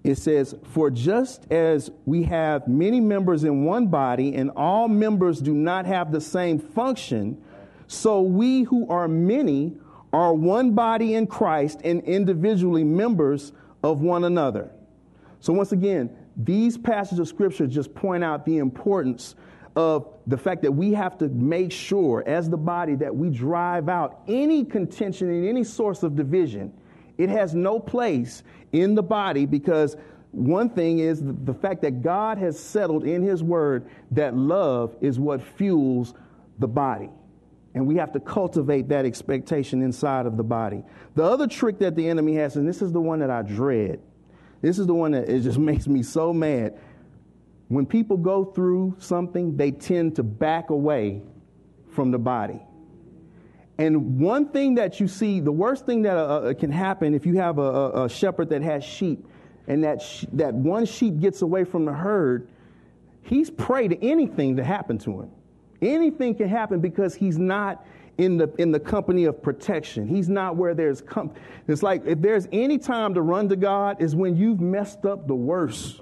it 0.03 0.15
says, 0.15 0.55
For 0.63 0.89
just 0.89 1.51
as 1.51 1.91
we 2.05 2.23
have 2.23 2.67
many 2.67 2.99
members 2.99 3.43
in 3.43 3.65
one 3.65 3.87
body, 3.87 4.35
and 4.35 4.51
all 4.55 4.87
members 4.87 5.39
do 5.39 5.53
not 5.53 5.85
have 5.85 6.11
the 6.11 6.21
same 6.21 6.59
function, 6.59 7.41
so 7.87 8.21
we 8.21 8.63
who 8.63 8.87
are 8.89 9.07
many 9.07 9.75
are 10.13 10.33
one 10.33 10.73
body 10.73 11.15
in 11.15 11.27
Christ 11.27 11.81
and 11.83 12.03
individually 12.03 12.83
members 12.83 13.51
of 13.83 14.01
one 14.01 14.23
another. 14.23 14.71
So, 15.39 15.53
once 15.53 15.71
again, 15.71 16.15
these 16.35 16.77
passages 16.77 17.19
of 17.19 17.27
scripture 17.27 17.67
just 17.67 17.93
point 17.93 18.23
out 18.23 18.45
the 18.45 18.57
importance 18.57 19.35
of 19.75 20.07
the 20.27 20.37
fact 20.37 20.61
that 20.63 20.71
we 20.71 20.93
have 20.93 21.17
to 21.19 21.29
make 21.29 21.71
sure, 21.71 22.23
as 22.25 22.49
the 22.49 22.57
body, 22.57 22.95
that 22.95 23.15
we 23.15 23.29
drive 23.29 23.89
out 23.89 24.21
any 24.27 24.65
contention 24.65 25.29
and 25.29 25.47
any 25.47 25.63
source 25.63 26.03
of 26.03 26.15
division. 26.15 26.73
It 27.19 27.29
has 27.29 27.53
no 27.53 27.79
place 27.79 28.43
in 28.71 28.95
the 28.95 29.03
body 29.03 29.45
because 29.45 29.97
one 30.31 30.69
thing 30.69 30.99
is 30.99 31.21
the 31.21 31.53
fact 31.53 31.81
that 31.81 32.01
God 32.01 32.37
has 32.37 32.57
settled 32.57 33.03
in 33.03 33.21
His 33.21 33.43
Word 33.43 33.89
that 34.11 34.35
love 34.35 34.95
is 35.01 35.19
what 35.19 35.41
fuels 35.41 36.13
the 36.59 36.67
body. 36.67 37.09
And 37.75 37.85
we 37.85 37.97
have 37.97 38.13
to 38.13 38.21
cultivate 38.21 38.87
that 38.89 39.05
expectation 39.05 39.81
inside 39.81 40.27
of 40.27 40.37
the 40.37 40.43
body. 40.43 40.81
The 41.15 41.23
other 41.23 41.45
trick 41.45 41.79
that 41.79 41.95
the 41.97 42.07
enemy 42.07 42.35
has, 42.35 42.55
and 42.55 42.67
this 42.67 42.81
is 42.81 42.93
the 42.93 43.01
one 43.01 43.19
that 43.19 43.29
I 43.29 43.41
dread, 43.41 43.99
this 44.61 44.79
is 44.79 44.87
the 44.87 44.93
one 44.93 45.11
that 45.11 45.29
it 45.29 45.41
just 45.41 45.59
makes 45.59 45.87
me 45.87 46.03
so 46.03 46.31
mad. 46.31 46.79
When 47.67 47.85
people 47.85 48.15
go 48.15 48.45
through 48.45 48.95
something, 48.99 49.57
they 49.57 49.71
tend 49.71 50.15
to 50.15 50.23
back 50.23 50.69
away 50.69 51.21
from 51.91 52.11
the 52.11 52.17
body. 52.17 52.61
And 53.79 54.19
one 54.19 54.49
thing 54.49 54.75
that 54.75 54.99
you 54.99 55.07
see, 55.07 55.39
the 55.39 55.53
worst 55.53 55.85
thing 55.85 56.01
that 56.01 56.17
uh, 56.17 56.21
uh 56.21 56.53
can 56.53 56.69
happen 56.69 57.13
if 57.13 57.25
you 57.25 57.37
have 57.37 57.59
a, 57.59 58.03
a 58.03 58.09
shepherd 58.09 58.49
that 58.49 58.61
has 58.61 58.83
sheep, 58.83 59.25
and 59.67 59.83
that, 59.85 60.01
sh- 60.01 60.25
that 60.33 60.53
one 60.53 60.85
sheep 60.85 61.19
gets 61.21 61.41
away 61.41 61.63
from 61.63 61.85
the 61.85 61.93
herd, 61.93 62.49
he's 63.21 63.49
prey 63.49 63.87
to 63.87 64.03
anything 64.03 64.57
to 64.57 64.65
happen 64.65 64.97
to 64.97 65.21
him. 65.21 65.31
Anything 65.81 66.35
can 66.35 66.49
happen 66.49 66.81
because 66.81 67.15
he's 67.15 67.37
not 67.37 67.85
in 68.17 68.35
the, 68.35 68.53
in 68.57 68.71
the 68.71 68.79
company 68.81 69.23
of 69.23 69.41
protection. 69.41 70.09
He's 70.09 70.27
not 70.27 70.57
where 70.57 70.73
there's, 70.73 70.99
com- 70.99 71.31
it's 71.69 71.81
like 71.81 72.05
if 72.05 72.19
there's 72.19 72.49
any 72.51 72.79
time 72.79 73.13
to 73.13 73.21
run 73.21 73.47
to 73.47 73.55
God 73.55 74.01
is 74.01 74.13
when 74.13 74.35
you've 74.35 74.59
messed 74.59 75.05
up 75.05 75.25
the 75.25 75.35
worst 75.35 76.01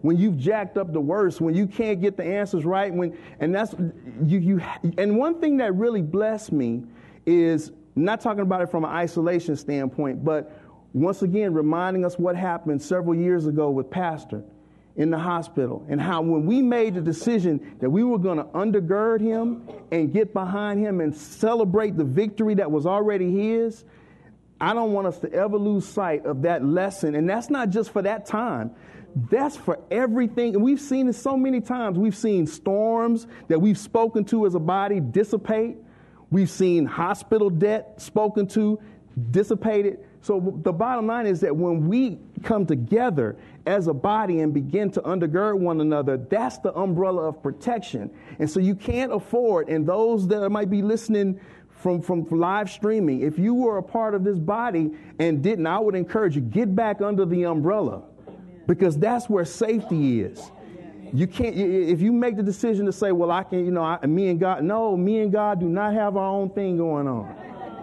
when 0.00 0.16
you've 0.16 0.36
jacked 0.36 0.76
up 0.76 0.92
the 0.92 1.00
worst, 1.00 1.40
when 1.40 1.54
you 1.54 1.64
can't 1.64 2.00
get 2.00 2.16
the 2.16 2.24
answers 2.24 2.64
right, 2.64 2.92
when 2.92 3.16
and 3.38 3.54
that's 3.54 3.72
you 4.24 4.38
you 4.40 4.60
and 4.98 5.16
one 5.16 5.40
thing 5.40 5.58
that 5.58 5.76
really 5.76 6.02
blessed 6.02 6.50
me 6.50 6.82
is 7.26 7.72
not 7.94 8.20
talking 8.20 8.40
about 8.40 8.62
it 8.62 8.70
from 8.70 8.84
an 8.84 8.90
isolation 8.90 9.56
standpoint, 9.56 10.24
but 10.24 10.58
once 10.92 11.22
again 11.22 11.54
reminding 11.54 12.04
us 12.04 12.18
what 12.18 12.36
happened 12.36 12.82
several 12.82 13.14
years 13.14 13.46
ago 13.46 13.70
with 13.70 13.90
Pastor 13.90 14.42
in 14.96 15.10
the 15.10 15.18
hospital 15.18 15.86
and 15.88 16.00
how 16.00 16.20
when 16.20 16.44
we 16.44 16.60
made 16.60 16.94
the 16.94 17.00
decision 17.00 17.76
that 17.80 17.88
we 17.88 18.04
were 18.04 18.18
going 18.18 18.36
to 18.36 18.44
undergird 18.44 19.20
him 19.20 19.66
and 19.90 20.12
get 20.12 20.34
behind 20.34 20.84
him 20.84 21.00
and 21.00 21.16
celebrate 21.16 21.96
the 21.96 22.04
victory 22.04 22.54
that 22.54 22.70
was 22.70 22.84
already 22.84 23.30
his, 23.30 23.84
I 24.60 24.74
don't 24.74 24.92
want 24.92 25.06
us 25.06 25.18
to 25.20 25.32
ever 25.32 25.56
lose 25.56 25.86
sight 25.86 26.26
of 26.26 26.42
that 26.42 26.64
lesson. 26.64 27.14
And 27.14 27.28
that's 27.28 27.48
not 27.48 27.70
just 27.70 27.90
for 27.90 28.02
that 28.02 28.26
time. 28.26 28.70
That's 29.30 29.56
for 29.56 29.78
everything. 29.90 30.54
And 30.54 30.62
we've 30.62 30.80
seen 30.80 31.08
it 31.08 31.14
so 31.14 31.36
many 31.36 31.60
times. 31.60 31.98
We've 31.98 32.16
seen 32.16 32.46
storms 32.46 33.26
that 33.48 33.60
we've 33.60 33.78
spoken 33.78 34.24
to 34.26 34.46
as 34.46 34.54
a 34.54 34.60
body 34.60 35.00
dissipate. 35.00 35.76
We've 36.32 36.50
seen 36.50 36.86
hospital 36.86 37.50
debt 37.50 38.00
spoken 38.00 38.46
to 38.48 38.80
dissipated. 39.30 39.98
So 40.22 40.58
the 40.62 40.72
bottom 40.72 41.06
line 41.06 41.26
is 41.26 41.40
that 41.40 41.54
when 41.54 41.86
we 41.88 42.18
come 42.42 42.64
together 42.64 43.36
as 43.66 43.86
a 43.86 43.92
body 43.92 44.40
and 44.40 44.54
begin 44.54 44.90
to 44.92 45.02
undergird 45.02 45.58
one 45.58 45.82
another, 45.82 46.16
that's 46.16 46.56
the 46.58 46.74
umbrella 46.74 47.28
of 47.28 47.42
protection. 47.42 48.10
And 48.38 48.50
so 48.50 48.60
you 48.60 48.74
can't 48.74 49.12
afford, 49.12 49.68
and 49.68 49.86
those 49.86 50.26
that 50.28 50.48
might 50.48 50.70
be 50.70 50.80
listening 50.80 51.38
from, 51.68 52.00
from 52.00 52.24
live 52.30 52.70
streaming, 52.70 53.20
if 53.20 53.38
you 53.38 53.52
were 53.52 53.76
a 53.76 53.82
part 53.82 54.14
of 54.14 54.24
this 54.24 54.38
body 54.38 54.92
and 55.18 55.42
didn't, 55.42 55.66
I 55.66 55.80
would 55.80 55.94
encourage 55.94 56.34
you, 56.34 56.40
get 56.40 56.74
back 56.74 57.02
under 57.02 57.26
the 57.26 57.44
umbrella 57.44 58.04
because 58.66 58.96
that's 58.96 59.28
where 59.28 59.44
safety 59.44 60.22
is. 60.22 60.50
You 61.12 61.26
can't, 61.26 61.54
if 61.54 62.00
you 62.00 62.10
make 62.10 62.36
the 62.36 62.42
decision 62.42 62.86
to 62.86 62.92
say, 62.92 63.12
well, 63.12 63.30
I 63.30 63.42
can, 63.42 63.64
you 63.64 63.70
know, 63.70 63.82
I, 63.82 64.04
me 64.06 64.28
and 64.28 64.40
God, 64.40 64.64
no, 64.64 64.96
me 64.96 65.20
and 65.20 65.30
God 65.30 65.60
do 65.60 65.68
not 65.68 65.92
have 65.92 66.16
our 66.16 66.28
own 66.28 66.50
thing 66.50 66.78
going 66.78 67.06
on 67.06 67.36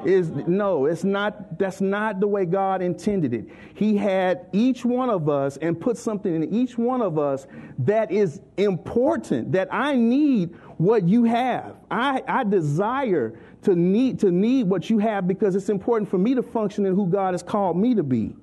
is 0.06 0.30
no, 0.30 0.86
it's 0.86 1.04
not, 1.04 1.58
that's 1.60 1.82
not 1.82 2.20
the 2.20 2.28
way 2.28 2.46
God 2.46 2.82
intended 2.82 3.34
it. 3.34 3.48
He 3.74 3.98
had 3.98 4.48
each 4.54 4.86
one 4.86 5.10
of 5.10 5.30
us 5.30 5.58
and 5.58 5.80
put 5.80 5.98
something 5.98 6.34
in 6.34 6.54
each 6.54 6.78
one 6.78 7.02
of 7.02 7.18
us 7.18 7.48
that 7.80 8.12
is 8.12 8.42
important, 8.58 9.52
that 9.52 9.68
I 9.72 9.96
need 9.96 10.56
what 10.78 11.08
you 11.08 11.26
have. 11.26 11.76
I, 11.92 12.24
I 12.28 12.44
desire 12.44 13.38
to 13.64 13.76
need, 13.76 14.20
to 14.20 14.32
need 14.32 14.68
what 14.68 14.90
you 14.90 15.00
have 15.00 15.28
because 15.28 15.56
it's 15.56 15.70
important 15.70 16.10
for 16.10 16.18
me 16.18 16.34
to 16.36 16.44
function 16.44 16.86
in 16.86 16.96
who 16.96 17.08
God 17.08 17.34
has 17.34 17.44
called 17.44 17.78
me 17.78 17.96
to 17.96 18.04
be. 18.04 18.36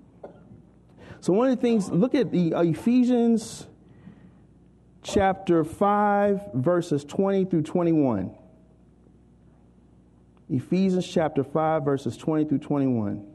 So 1.20 1.33
one 1.33 1.49
of 1.49 1.57
the 1.57 1.62
things, 1.62 1.90
look 1.90 2.14
at 2.14 2.31
the 2.31 2.55
uh, 2.55 2.62
Ephesians 2.62 3.66
chapter 5.07 5.64
5, 5.64 6.53
verses 6.55 7.05
20 7.05 7.45
through 7.47 7.62
21. 7.62 8.35
Ephesians 10.51 11.07
chapter 11.07 11.45
5, 11.45 11.85
verses 11.85 12.16
20 12.16 12.45
through 12.47 12.59
21. 12.59 13.27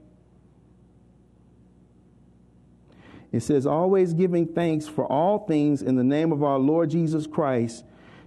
It 3.31 3.41
says, 3.41 3.65
Always 3.65 4.13
giving 4.13 4.47
thanks 4.47 4.87
for 4.87 5.05
all 5.05 5.39
things 5.39 5.81
in 5.81 5.95
the 5.95 6.03
name 6.03 6.31
of 6.31 6.43
our 6.43 6.59
Lord 6.59 6.89
Jesus 6.89 7.27
Christ 7.27 7.85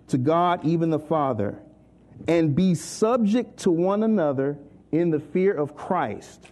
to 0.08 0.18
God, 0.18 0.64
even 0.64 0.90
the 0.90 0.98
Father, 0.98 1.58
and 2.26 2.54
be 2.54 2.74
subject 2.74 3.58
to 3.60 3.70
one 3.70 4.02
another 4.02 4.58
in 4.92 5.10
the 5.10 5.20
fear 5.20 5.52
of 5.52 5.76
Christ. 5.76 6.46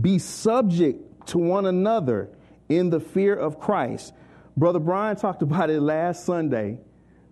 Be 0.00 0.18
subject 0.18 1.28
to 1.28 1.38
one 1.38 1.66
another 1.66 2.28
in 2.68 2.90
the 2.90 3.00
fear 3.00 3.34
of 3.34 3.60
Christ. 3.60 4.12
Brother 4.60 4.78
Brian 4.78 5.16
talked 5.16 5.40
about 5.40 5.70
it 5.70 5.80
last 5.80 6.26
Sunday. 6.26 6.78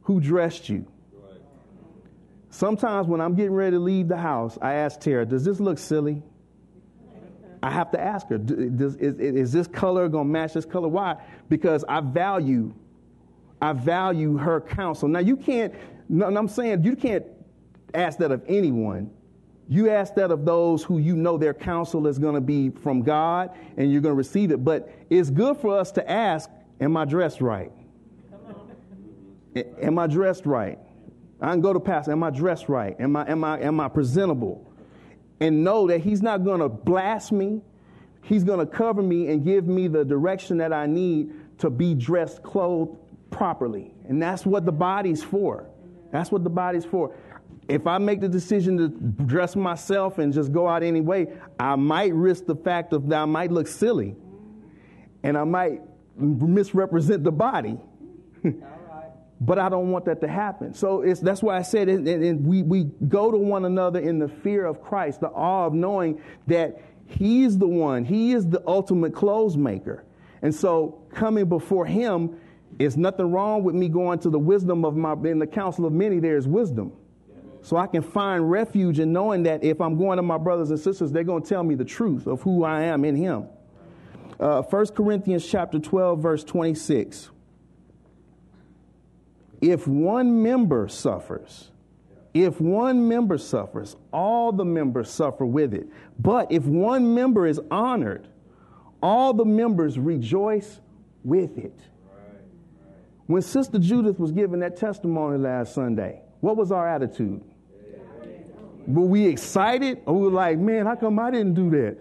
Who 0.04 0.18
dressed 0.18 0.70
you? 0.70 0.86
Sometimes 2.48 3.06
when 3.06 3.20
I'm 3.20 3.34
getting 3.34 3.52
ready 3.52 3.72
to 3.72 3.78
leave 3.78 4.08
the 4.08 4.16
house, 4.16 4.56
I 4.62 4.72
ask 4.72 4.98
Tara, 4.98 5.26
does 5.26 5.44
this 5.44 5.60
look 5.60 5.76
silly? 5.76 6.22
I 7.62 7.70
have 7.70 7.90
to 7.90 8.00
ask 8.00 8.28
her, 8.28 8.38
does, 8.38 8.96
is, 8.96 9.18
is 9.18 9.52
this 9.52 9.66
color 9.66 10.08
going 10.08 10.26
to 10.26 10.32
match 10.32 10.54
this 10.54 10.64
color? 10.64 10.88
Why? 10.88 11.16
Because 11.50 11.84
I 11.86 12.00
value, 12.00 12.72
I 13.60 13.74
value 13.74 14.38
her 14.38 14.62
counsel. 14.62 15.06
Now 15.06 15.18
you 15.18 15.36
can't, 15.36 15.74
I'm 16.10 16.48
saying 16.48 16.82
you 16.82 16.96
can't 16.96 17.26
ask 17.92 18.18
that 18.20 18.32
of 18.32 18.42
anyone. 18.48 19.10
You 19.68 19.90
ask 19.90 20.14
that 20.14 20.30
of 20.30 20.46
those 20.46 20.82
who 20.82 20.96
you 20.96 21.14
know 21.14 21.36
their 21.36 21.52
counsel 21.52 22.06
is 22.06 22.18
going 22.18 22.36
to 22.36 22.40
be 22.40 22.70
from 22.70 23.02
God 23.02 23.50
and 23.76 23.92
you're 23.92 24.00
going 24.00 24.14
to 24.14 24.18
receive 24.18 24.50
it. 24.50 24.64
But 24.64 24.90
it's 25.10 25.28
good 25.28 25.58
for 25.58 25.78
us 25.78 25.92
to 25.92 26.10
ask, 26.10 26.48
am 26.80 26.96
I 26.96 27.04
dressed 27.04 27.40
right? 27.40 27.72
Am 29.80 29.98
I 29.98 30.06
dressed 30.06 30.46
right? 30.46 30.78
I 31.40 31.52
can 31.52 31.60
go 31.60 31.72
to 31.72 31.80
pastor. 31.80 32.12
Am 32.12 32.22
I 32.22 32.30
dressed 32.30 32.68
right? 32.68 32.96
Am 32.98 33.16
I, 33.16 33.28
am 33.30 33.44
I, 33.44 33.60
am 33.60 33.80
I 33.80 33.88
presentable? 33.88 34.72
And 35.40 35.62
know 35.62 35.86
that 35.86 36.00
he's 36.00 36.22
not 36.22 36.44
going 36.44 36.60
to 36.60 36.68
blast 36.68 37.30
me. 37.32 37.62
He's 38.22 38.44
going 38.44 38.58
to 38.58 38.66
cover 38.66 39.02
me 39.02 39.28
and 39.28 39.44
give 39.44 39.66
me 39.66 39.88
the 39.88 40.04
direction 40.04 40.58
that 40.58 40.72
I 40.72 40.86
need 40.86 41.32
to 41.58 41.70
be 41.70 41.94
dressed, 41.94 42.42
clothed 42.42 42.98
properly. 43.30 43.94
And 44.08 44.20
that's 44.20 44.44
what 44.44 44.64
the 44.64 44.72
body's 44.72 45.22
for. 45.22 45.66
That's 46.10 46.32
what 46.32 46.44
the 46.44 46.50
body's 46.50 46.84
for. 46.84 47.14
If 47.68 47.86
I 47.86 47.98
make 47.98 48.20
the 48.20 48.28
decision 48.28 48.78
to 48.78 48.88
dress 49.24 49.54
myself 49.54 50.18
and 50.18 50.32
just 50.32 50.52
go 50.52 50.66
out 50.66 50.82
anyway, 50.82 51.32
I 51.60 51.76
might 51.76 52.14
risk 52.14 52.46
the 52.46 52.56
fact 52.56 52.92
of 52.92 53.08
that 53.08 53.20
I 53.20 53.24
might 53.26 53.52
look 53.52 53.68
silly 53.68 54.16
and 55.22 55.36
I 55.36 55.44
might 55.44 55.82
misrepresent 56.18 57.24
the 57.24 57.33
body. 57.33 57.78
but 59.40 59.59
I 59.59 59.68
don't 59.68 59.90
want 59.90 60.04
that 60.07 60.20
to 60.20 60.28
happen. 60.28 60.74
So 60.74 61.02
it's, 61.02 61.20
that's 61.20 61.42
why 61.42 61.57
I 61.57 61.62
said 61.62 61.88
it, 61.88 62.07
and 62.07 62.46
we, 62.46 62.62
we 62.62 62.85
go 63.09 63.31
to 63.31 63.38
one 63.38 63.64
another 63.64 64.00
in 64.00 64.18
the 64.18 64.28
fear 64.28 64.64
of 64.64 64.83
Christ, 64.83 65.20
the 65.20 65.28
awe 65.28 65.66
of 65.66 65.74
knowing 65.74 66.20
that 66.46 66.83
He's 67.07 67.57
the 67.57 67.68
one, 67.68 68.04
He 68.04 68.33
is 68.33 68.46
the 68.46 68.62
ultimate 68.66 69.14
clothes 69.14 69.57
maker. 69.57 70.04
And 70.42 70.54
so 70.54 71.02
coming 71.14 71.46
before 71.46 71.87
Him, 71.87 72.38
is 72.78 72.96
nothing 72.96 73.31
wrong 73.33 73.64
with 73.64 73.74
me 73.74 73.88
going 73.88 74.18
to 74.20 74.31
the 74.31 74.38
wisdom 74.38 74.85
of 74.85 74.96
my, 74.96 75.12
in 75.24 75.38
the 75.38 75.46
counsel 75.46 75.85
of 75.87 75.92
many, 75.92 76.20
there 76.20 76.37
is 76.37 76.46
wisdom. 76.46 76.92
So 77.61 77.76
I 77.76 77.87
can 77.87 78.02
find 78.02 78.48
refuge 78.48 79.00
in 79.00 79.12
knowing 79.12 79.42
that 79.42 79.64
if 79.64 79.81
I'm 79.81 79.98
going 79.98 80.16
to 80.16 80.22
my 80.22 80.38
brothers 80.38 80.70
and 80.70 80.78
sisters, 80.78 81.11
they're 81.11 81.24
going 81.24 81.42
to 81.42 81.48
tell 81.48 81.64
me 81.64 81.74
the 81.74 81.85
truth 81.85 82.26
of 82.26 82.40
who 82.42 82.64
I 82.64 82.83
am 82.83 83.04
in 83.04 83.16
Him. 83.16 83.48
Uh, 84.40 84.62
1 84.62 84.87
Corinthians 84.88 85.46
chapter 85.46 85.79
12, 85.79 86.20
verse 86.20 86.44
26. 86.44 87.31
If 89.61 89.88
one 89.88 90.42
member 90.42 90.87
suffers, 90.88 91.70
if 92.33 92.61
one 92.61 93.09
member 93.09 93.38
suffers, 93.38 93.96
all 94.12 94.53
the 94.53 94.64
members 94.64 95.11
suffer 95.11 95.44
with 95.44 95.74
it. 95.74 95.88
But 96.18 96.53
if 96.53 96.64
one 96.64 97.14
member 97.14 97.46
is 97.46 97.61
honored, 97.70 98.29
all 99.03 99.35
the 99.35 99.44
members 99.44 99.98
rejoice 99.98 100.79
with 101.24 101.59
it. 101.59 101.77
When 103.27 103.42
Sister 103.42 103.79
Judith 103.79 104.18
was 104.18 104.31
giving 104.31 104.61
that 104.61 104.77
testimony 104.77 105.38
last 105.38 105.74
Sunday, 105.74 106.20
what 106.40 106.57
was 106.57 106.70
our 106.70 106.88
attitude? 106.88 107.42
Were 108.87 109.05
we 109.05 109.27
excited 109.27 110.01
or 110.07 110.14
we 110.14 110.29
like, 110.31 110.59
man, 110.59 110.87
how 110.87 110.94
come 110.94 111.18
I 111.18 111.31
didn't 111.31 111.55
do 111.55 111.68
that? 111.70 111.98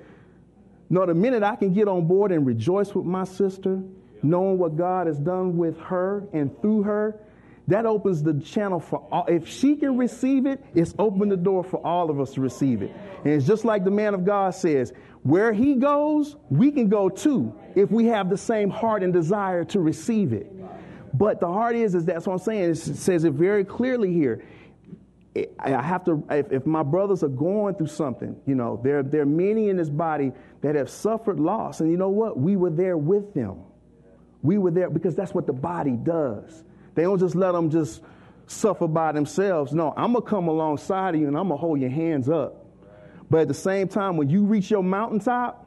No, 0.89 1.05
the 1.05 1.13
minute 1.13 1.43
I 1.43 1.55
can 1.55 1.73
get 1.73 1.87
on 1.87 2.07
board 2.07 2.31
and 2.31 2.45
rejoice 2.45 2.95
with 2.95 3.05
my 3.05 3.25
sister, 3.25 3.81
knowing 4.23 4.57
what 4.57 4.77
God 4.77 5.07
has 5.07 5.19
done 5.19 5.57
with 5.57 5.79
her 5.81 6.27
and 6.33 6.59
through 6.61 6.83
her, 6.83 7.19
that 7.67 7.85
opens 7.85 8.23
the 8.23 8.39
channel 8.39 8.79
for 8.79 9.05
all. 9.11 9.25
If 9.27 9.47
she 9.47 9.75
can 9.75 9.97
receive 9.97 10.45
it, 10.45 10.63
it's 10.73 10.95
opened 10.97 11.31
the 11.31 11.37
door 11.37 11.63
for 11.63 11.85
all 11.85 12.09
of 12.09 12.19
us 12.19 12.33
to 12.35 12.41
receive 12.41 12.81
it. 12.81 12.91
And 13.25 13.33
it's 13.33 13.45
just 13.45 13.65
like 13.65 13.83
the 13.83 13.91
man 13.91 14.13
of 14.13 14.23
God 14.23 14.55
says, 14.55 14.93
where 15.23 15.51
he 15.51 15.75
goes, 15.75 16.37
we 16.49 16.71
can 16.71 16.87
go 16.87 17.09
too 17.09 17.53
if 17.75 17.91
we 17.91 18.05
have 18.05 18.29
the 18.29 18.37
same 18.37 18.69
heart 18.69 19.03
and 19.03 19.11
desire 19.11 19.65
to 19.65 19.81
receive 19.81 20.31
it. 20.31 20.53
But 21.13 21.41
the 21.41 21.47
heart 21.47 21.75
is, 21.75 21.95
is 21.95 22.05
that's 22.05 22.25
what 22.25 22.33
I'm 22.33 22.39
saying. 22.39 22.71
It 22.71 22.75
says 22.75 23.25
it 23.25 23.33
very 23.33 23.65
clearly 23.65 24.13
here. 24.13 24.45
I 25.59 25.81
have 25.81 26.05
to, 26.05 26.23
if, 26.29 26.51
if, 26.51 26.65
my 26.65 26.83
brothers 26.83 27.23
are 27.23 27.29
going 27.29 27.75
through 27.75 27.87
something, 27.87 28.35
you 28.45 28.55
know, 28.55 28.79
there, 28.83 29.03
there 29.03 29.21
are 29.21 29.25
many 29.25 29.69
in 29.69 29.77
this 29.77 29.89
body 29.89 30.31
that 30.61 30.75
have 30.75 30.89
suffered 30.89 31.39
loss. 31.39 31.81
And 31.81 31.91
you 31.91 31.97
know 31.97 32.09
what? 32.09 32.37
We 32.37 32.55
were 32.55 32.69
there 32.69 32.97
with 32.97 33.33
them. 33.33 33.61
We 34.41 34.57
were 34.57 34.71
there 34.71 34.89
because 34.89 35.15
that's 35.15 35.33
what 35.33 35.47
the 35.47 35.53
body 35.53 35.97
does. 36.01 36.63
They 36.95 37.03
don't 37.03 37.19
just 37.19 37.35
let 37.35 37.51
them 37.51 37.69
just 37.69 38.01
suffer 38.47 38.87
by 38.87 39.11
themselves. 39.11 39.73
No, 39.73 39.93
I'm 39.97 40.13
going 40.13 40.23
to 40.23 40.29
come 40.29 40.47
alongside 40.47 41.15
of 41.15 41.21
you 41.21 41.27
and 41.27 41.37
I'm 41.37 41.49
going 41.49 41.57
to 41.57 41.61
hold 41.61 41.79
your 41.79 41.89
hands 41.89 42.29
up. 42.29 42.65
But 43.29 43.41
at 43.41 43.47
the 43.49 43.53
same 43.53 43.87
time, 43.87 44.17
when 44.17 44.29
you 44.29 44.45
reach 44.45 44.71
your 44.71 44.83
mountaintop, 44.83 45.65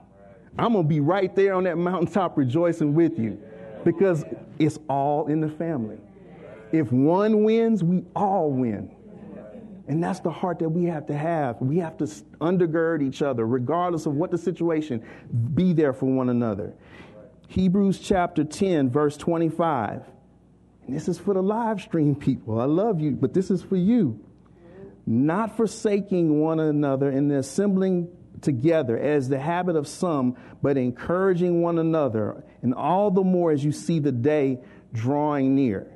I'm 0.59 0.73
going 0.73 0.85
to 0.85 0.89
be 0.89 1.01
right 1.01 1.35
there 1.37 1.55
on 1.55 1.65
that 1.65 1.77
mountaintop 1.77 2.37
rejoicing 2.37 2.95
with 2.95 3.19
you 3.19 3.41
because 3.85 4.25
it's 4.59 4.79
all 4.89 5.27
in 5.27 5.41
the 5.41 5.49
family. 5.49 5.99
If 6.73 6.91
one 6.91 7.45
wins, 7.45 7.83
we 7.85 8.05
all 8.15 8.51
win. 8.51 8.95
And 9.91 10.01
that's 10.01 10.21
the 10.21 10.31
heart 10.31 10.61
that 10.61 10.69
we 10.69 10.85
have 10.85 11.07
to 11.07 11.19
have. 11.19 11.61
We 11.61 11.79
have 11.79 11.97
to 11.97 12.05
undergird 12.41 13.03
each 13.03 13.23
other, 13.23 13.45
regardless 13.45 14.07
of 14.07 14.15
what 14.15 14.31
the 14.31 14.39
situation, 14.39 15.05
be 15.53 15.73
there 15.73 15.93
for 15.93 16.07
one 16.07 16.29
another. 16.29 16.75
Hebrews 17.49 17.99
chapter 17.99 18.45
10, 18.45 18.89
verse 18.89 19.17
25. 19.17 20.05
And 20.87 20.95
this 20.95 21.09
is 21.09 21.19
for 21.19 21.35
the 21.35 21.43
live 21.43 21.81
stream 21.81 22.15
people. 22.15 22.61
I 22.61 22.67
love 22.67 23.01
you, 23.01 23.11
but 23.11 23.35
this 23.35 23.51
is 23.51 23.65
for 23.65 23.75
you. 23.75 24.25
Not 25.07 25.57
forsaking 25.57 26.41
one 26.41 26.61
another 26.61 27.11
and 27.11 27.33
assembling 27.33 28.17
together 28.43 28.97
as 28.97 29.29
the 29.29 29.41
habit 29.41 29.75
of 29.75 29.89
some, 29.89 30.37
but 30.63 30.77
encouraging 30.77 31.63
one 31.63 31.81
another, 31.81 32.45
and 32.63 32.75
all 32.75 33.11
the 33.11 33.25
more 33.25 33.51
as 33.51 33.65
you 33.65 33.73
see 33.73 33.99
the 33.99 34.13
day 34.13 34.61
drawing 34.93 35.57
near. 35.57 35.89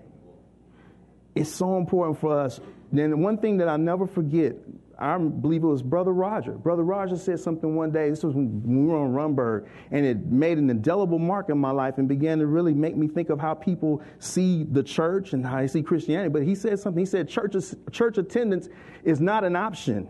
It's 1.36 1.50
so 1.50 1.76
important 1.76 2.18
for 2.18 2.40
us. 2.40 2.58
Then 2.94 3.20
one 3.20 3.38
thing 3.38 3.56
that 3.58 3.68
I 3.68 3.76
never 3.76 4.06
forget 4.06 4.56
I 4.98 5.18
believe 5.18 5.64
it 5.64 5.66
was 5.66 5.82
Brother 5.82 6.12
Roger. 6.12 6.52
Brother 6.52 6.82
Roger 6.82 7.16
said 7.16 7.40
something 7.40 7.74
one 7.74 7.90
day. 7.90 8.10
This 8.10 8.22
was 8.22 8.34
when 8.34 8.62
we 8.62 8.92
were 8.92 8.98
on 8.98 9.12
Rundberg, 9.12 9.66
and 9.90 10.06
it 10.06 10.26
made 10.26 10.58
an 10.58 10.70
indelible 10.70 11.18
mark 11.18 11.50
in 11.50 11.58
my 11.58 11.70
life 11.70 11.98
and 11.98 12.08
began 12.08 12.38
to 12.38 12.46
really 12.46 12.74
make 12.74 12.96
me 12.96 13.08
think 13.08 13.30
of 13.30 13.40
how 13.40 13.54
people 13.54 14.02
see 14.18 14.64
the 14.64 14.82
church 14.82 15.32
and 15.32 15.44
how 15.44 15.58
they 15.58 15.66
see 15.66 15.82
Christianity. 15.82 16.28
But 16.28 16.42
he 16.42 16.54
said 16.54 16.78
something. 16.78 17.00
He 17.00 17.06
said 17.06 17.28
church, 17.28 17.54
church 17.90 18.18
attendance 18.18 18.68
is 19.02 19.20
not 19.20 19.44
an 19.44 19.56
option. 19.56 20.08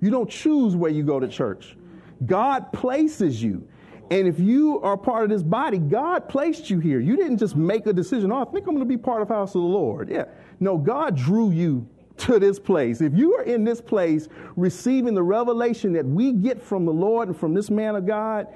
You 0.00 0.10
don't 0.10 0.30
choose 0.30 0.76
where 0.76 0.90
you 0.90 1.02
go 1.02 1.18
to 1.18 1.28
church. 1.28 1.76
God 2.24 2.72
places 2.72 3.42
you. 3.42 3.66
And 4.10 4.28
if 4.28 4.38
you 4.38 4.80
are 4.82 4.96
part 4.96 5.24
of 5.24 5.30
this 5.30 5.42
body, 5.42 5.78
God 5.78 6.28
placed 6.28 6.70
you 6.70 6.78
here. 6.78 7.00
You 7.00 7.16
didn't 7.16 7.38
just 7.38 7.56
make 7.56 7.86
a 7.86 7.92
decision, 7.92 8.30
oh, 8.30 8.42
I 8.42 8.44
think 8.44 8.66
I'm 8.68 8.74
going 8.74 8.78
to 8.78 8.84
be 8.84 8.96
part 8.96 9.20
of 9.20 9.28
house 9.28 9.54
of 9.56 9.62
the 9.62 9.66
Lord. 9.66 10.08
Yeah. 10.08 10.26
No, 10.60 10.78
God 10.78 11.16
drew 11.16 11.50
you 11.50 11.88
to 12.18 12.38
this 12.38 12.58
place, 12.58 13.00
if 13.00 13.14
you 13.14 13.34
are 13.34 13.42
in 13.42 13.64
this 13.64 13.80
place 13.80 14.28
receiving 14.56 15.14
the 15.14 15.22
revelation 15.22 15.92
that 15.94 16.04
we 16.04 16.32
get 16.32 16.62
from 16.62 16.84
the 16.84 16.92
Lord 16.92 17.28
and 17.28 17.36
from 17.36 17.54
this 17.54 17.70
man 17.70 17.96
of 17.96 18.06
God, 18.06 18.46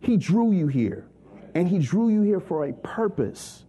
he 0.00 0.16
drew 0.16 0.52
you 0.52 0.68
here. 0.68 1.06
And 1.54 1.66
he 1.68 1.78
drew 1.78 2.08
you 2.08 2.22
here 2.22 2.40
for 2.40 2.66
a 2.66 2.72
purpose. 2.72 3.64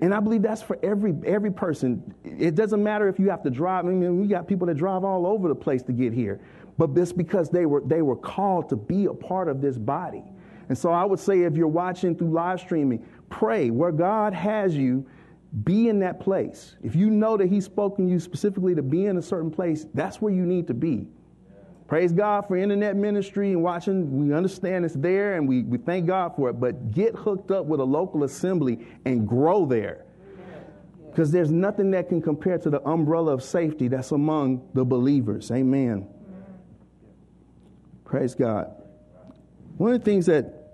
And 0.00 0.14
I 0.14 0.20
believe 0.20 0.42
that's 0.42 0.62
for 0.62 0.78
every 0.82 1.14
every 1.26 1.50
person. 1.50 2.14
It 2.24 2.54
doesn't 2.54 2.82
matter 2.82 3.08
if 3.08 3.18
you 3.18 3.30
have 3.30 3.42
to 3.42 3.50
drive. 3.50 3.84
I 3.84 3.88
mean, 3.88 4.20
we 4.20 4.28
got 4.28 4.46
people 4.46 4.66
that 4.68 4.76
drive 4.76 5.04
all 5.04 5.26
over 5.26 5.48
the 5.48 5.54
place 5.54 5.82
to 5.84 5.92
get 5.92 6.12
here. 6.12 6.40
But 6.78 6.90
it's 6.96 7.12
because 7.12 7.50
they 7.50 7.66
were 7.66 7.82
they 7.84 8.02
were 8.02 8.16
called 8.16 8.68
to 8.70 8.76
be 8.76 9.06
a 9.06 9.14
part 9.14 9.48
of 9.48 9.60
this 9.60 9.76
body. 9.76 10.24
And 10.68 10.78
so 10.78 10.90
I 10.90 11.04
would 11.04 11.18
say 11.18 11.42
if 11.42 11.56
you're 11.56 11.66
watching 11.66 12.14
through 12.14 12.30
live 12.30 12.60
streaming, 12.60 13.04
pray 13.30 13.70
where 13.70 13.92
God 13.92 14.32
has 14.34 14.76
you 14.76 15.06
be 15.64 15.88
in 15.88 16.00
that 16.00 16.20
place. 16.20 16.76
If 16.82 16.94
you 16.94 17.10
know 17.10 17.36
that 17.36 17.48
He's 17.48 17.64
spoken 17.64 18.08
you 18.08 18.20
specifically 18.20 18.74
to 18.74 18.82
be 18.82 19.06
in 19.06 19.16
a 19.16 19.22
certain 19.22 19.50
place, 19.50 19.86
that's 19.94 20.20
where 20.20 20.32
you 20.32 20.44
need 20.44 20.66
to 20.66 20.74
be. 20.74 21.08
Praise 21.86 22.12
God 22.12 22.46
for 22.46 22.56
internet 22.56 22.96
ministry 22.96 23.52
and 23.52 23.62
watching. 23.62 24.18
We 24.18 24.34
understand 24.34 24.84
it's 24.84 24.94
there 24.94 25.36
and 25.36 25.48
we, 25.48 25.62
we 25.62 25.78
thank 25.78 26.06
God 26.06 26.36
for 26.36 26.50
it, 26.50 26.60
but 26.60 26.92
get 26.92 27.14
hooked 27.14 27.50
up 27.50 27.64
with 27.64 27.80
a 27.80 27.84
local 27.84 28.24
assembly 28.24 28.86
and 29.06 29.26
grow 29.26 29.64
there. 29.64 30.04
Because 31.10 31.32
there's 31.32 31.50
nothing 31.50 31.90
that 31.92 32.10
can 32.10 32.20
compare 32.20 32.58
to 32.58 32.68
the 32.68 32.86
umbrella 32.86 33.32
of 33.32 33.42
safety 33.42 33.88
that's 33.88 34.12
among 34.12 34.68
the 34.74 34.84
believers. 34.84 35.50
Amen. 35.50 36.06
Praise 38.04 38.34
God. 38.34 38.70
One 39.78 39.94
of 39.94 40.00
the 40.00 40.04
things 40.04 40.26
that, 40.26 40.70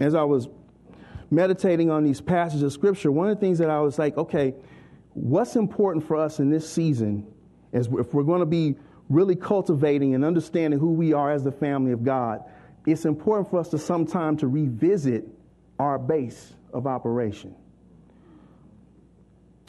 as 0.00 0.14
I 0.14 0.22
was 0.22 0.48
meditating 1.30 1.90
on 1.90 2.04
these 2.04 2.20
passages 2.20 2.62
of 2.62 2.72
scripture, 2.72 3.10
one 3.10 3.28
of 3.28 3.36
the 3.36 3.40
things 3.40 3.58
that 3.58 3.70
I 3.70 3.80
was 3.80 3.98
like, 3.98 4.16
okay, 4.16 4.54
what's 5.14 5.56
important 5.56 6.06
for 6.06 6.16
us 6.16 6.38
in 6.38 6.50
this 6.50 6.70
season 6.70 7.26
is 7.72 7.88
if 7.98 8.14
we're 8.14 8.22
going 8.22 8.40
to 8.40 8.46
be 8.46 8.76
really 9.08 9.36
cultivating 9.36 10.14
and 10.14 10.24
understanding 10.24 10.78
who 10.78 10.92
we 10.92 11.12
are 11.12 11.32
as 11.32 11.44
the 11.44 11.52
family 11.52 11.92
of 11.92 12.04
God, 12.04 12.44
it's 12.86 13.04
important 13.04 13.50
for 13.50 13.58
us 13.58 13.68
to 13.68 13.78
sometime 13.78 14.36
to 14.38 14.46
revisit 14.46 15.26
our 15.78 15.98
base 15.98 16.54
of 16.72 16.86
operation. 16.86 17.54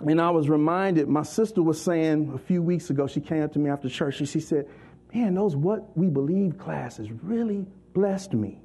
And 0.05 0.21
I 0.21 0.29
was 0.29 0.47
reminded, 0.47 1.07
my 1.07 1.23
sister 1.23 1.63
was 1.63 1.81
saying 1.81 2.31
a 2.35 2.37
few 2.37 2.61
weeks 2.61 2.89
ago, 2.91 3.07
she 3.07 3.19
came 3.19 3.41
up 3.41 3.53
to 3.53 3.59
me 3.59 3.69
after 3.69 3.89
church 3.89 4.19
and 4.19 4.29
she 4.29 4.39
said, 4.39 4.67
Man, 5.13 5.33
those 5.33 5.55
What 5.55 5.97
We 5.97 6.07
Believe 6.07 6.59
classes 6.59 7.09
really 7.23 7.65
blessed 7.93 8.33
me. 8.33 8.59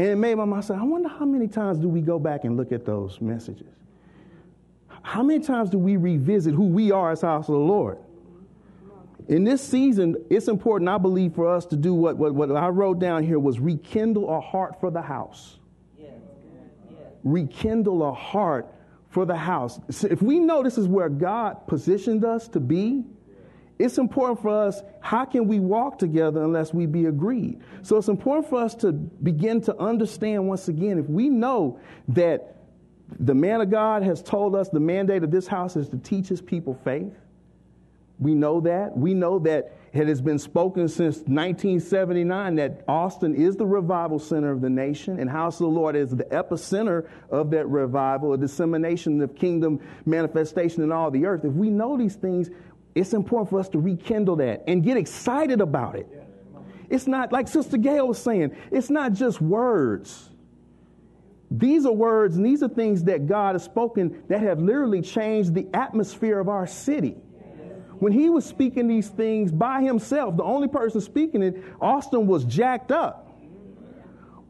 And 0.00 0.08
it 0.08 0.16
made 0.16 0.34
my 0.36 0.46
mind 0.46 0.64
say, 0.64 0.74
I 0.74 0.82
wonder 0.82 1.10
how 1.10 1.26
many 1.26 1.46
times 1.46 1.78
do 1.78 1.86
we 1.86 2.00
go 2.00 2.18
back 2.18 2.44
and 2.44 2.56
look 2.56 2.72
at 2.72 2.86
those 2.86 3.20
messages? 3.20 3.68
How 5.02 5.22
many 5.22 5.44
times 5.44 5.68
do 5.68 5.76
we 5.76 5.98
revisit 5.98 6.54
who 6.54 6.68
we 6.68 6.90
are 6.90 7.12
as 7.12 7.20
house 7.20 7.50
of 7.50 7.52
the 7.52 7.60
Lord? 7.60 7.98
In 9.28 9.44
this 9.44 9.60
season, 9.60 10.16
it's 10.30 10.48
important, 10.48 10.88
I 10.88 10.96
believe, 10.96 11.34
for 11.34 11.54
us 11.54 11.66
to 11.66 11.76
do 11.76 11.92
what, 11.92 12.16
what, 12.16 12.34
what 12.34 12.50
I 12.50 12.68
wrote 12.68 12.98
down 12.98 13.24
here 13.24 13.38
was 13.38 13.60
rekindle 13.60 14.34
a 14.34 14.40
heart 14.40 14.80
for 14.80 14.90
the 14.90 15.02
house. 15.02 15.58
Rekindle 17.22 18.02
a 18.02 18.14
heart 18.14 18.72
for 19.10 19.26
the 19.26 19.36
house. 19.36 19.80
So 19.90 20.08
if 20.10 20.22
we 20.22 20.38
know 20.38 20.62
this 20.62 20.78
is 20.78 20.88
where 20.88 21.10
God 21.10 21.66
positioned 21.66 22.24
us 22.24 22.48
to 22.48 22.58
be, 22.58 23.04
it's 23.80 23.98
important 23.98 24.40
for 24.40 24.50
us 24.50 24.82
how 25.00 25.24
can 25.24 25.48
we 25.48 25.58
walk 25.58 25.98
together 25.98 26.42
unless 26.42 26.72
we 26.72 26.86
be 26.86 27.06
agreed 27.06 27.60
so 27.82 27.96
it's 27.96 28.08
important 28.08 28.48
for 28.48 28.60
us 28.60 28.74
to 28.74 28.92
begin 28.92 29.60
to 29.60 29.76
understand 29.78 30.46
once 30.46 30.68
again 30.68 30.98
if 30.98 31.08
we 31.08 31.28
know 31.28 31.80
that 32.08 32.56
the 33.18 33.34
man 33.34 33.60
of 33.60 33.70
god 33.70 34.02
has 34.02 34.22
told 34.22 34.54
us 34.54 34.68
the 34.68 34.80
mandate 34.80 35.24
of 35.24 35.30
this 35.30 35.46
house 35.46 35.76
is 35.76 35.88
to 35.88 35.96
teach 35.98 36.28
his 36.28 36.40
people 36.40 36.78
faith 36.84 37.14
We 38.20 38.34
know 38.34 38.60
that. 38.60 38.96
We 38.96 39.14
know 39.14 39.38
that 39.40 39.72
it 39.94 40.06
has 40.06 40.20
been 40.20 40.38
spoken 40.38 40.88
since 40.88 41.16
1979 41.20 42.56
that 42.56 42.84
Austin 42.86 43.34
is 43.34 43.56
the 43.56 43.66
revival 43.66 44.18
center 44.18 44.52
of 44.52 44.60
the 44.60 44.68
nation 44.68 45.18
and 45.18 45.28
House 45.28 45.54
of 45.54 45.60
the 45.60 45.68
Lord 45.68 45.96
is 45.96 46.10
the 46.10 46.24
epicenter 46.24 47.08
of 47.30 47.50
that 47.52 47.66
revival, 47.66 48.34
a 48.34 48.38
dissemination 48.38 49.20
of 49.22 49.34
kingdom 49.34 49.80
manifestation 50.04 50.82
in 50.82 50.92
all 50.92 51.10
the 51.10 51.24
earth. 51.24 51.46
If 51.46 51.54
we 51.54 51.70
know 51.70 51.96
these 51.96 52.14
things, 52.14 52.50
it's 52.94 53.12
important 53.12 53.50
for 53.50 53.60
us 53.60 53.68
to 53.70 53.78
rekindle 53.78 54.36
that 54.36 54.64
and 54.66 54.82
get 54.82 54.96
excited 54.96 55.60
about 55.60 55.96
it. 55.96 56.08
It's 56.88 57.06
not 57.06 57.30
like 57.30 57.46
Sister 57.46 57.76
Gail 57.76 58.08
was 58.08 58.18
saying, 58.18 58.56
it's 58.70 58.90
not 58.90 59.12
just 59.12 59.40
words. 59.40 60.30
These 61.50 61.86
are 61.86 61.92
words 61.92 62.36
and 62.36 62.44
these 62.44 62.62
are 62.62 62.68
things 62.68 63.04
that 63.04 63.26
God 63.26 63.54
has 63.54 63.64
spoken 63.64 64.22
that 64.28 64.40
have 64.40 64.60
literally 64.60 65.02
changed 65.02 65.54
the 65.54 65.68
atmosphere 65.72 66.38
of 66.38 66.48
our 66.48 66.66
city. 66.66 67.16
When 67.98 68.12
he 68.12 68.30
was 68.30 68.44
speaking 68.44 68.88
these 68.88 69.08
things 69.08 69.52
by 69.52 69.82
himself, 69.82 70.36
the 70.36 70.42
only 70.42 70.68
person 70.68 71.00
speaking 71.00 71.42
it, 71.42 71.62
Austin 71.80 72.26
was 72.26 72.44
jacked 72.44 72.90
up. 72.90 73.29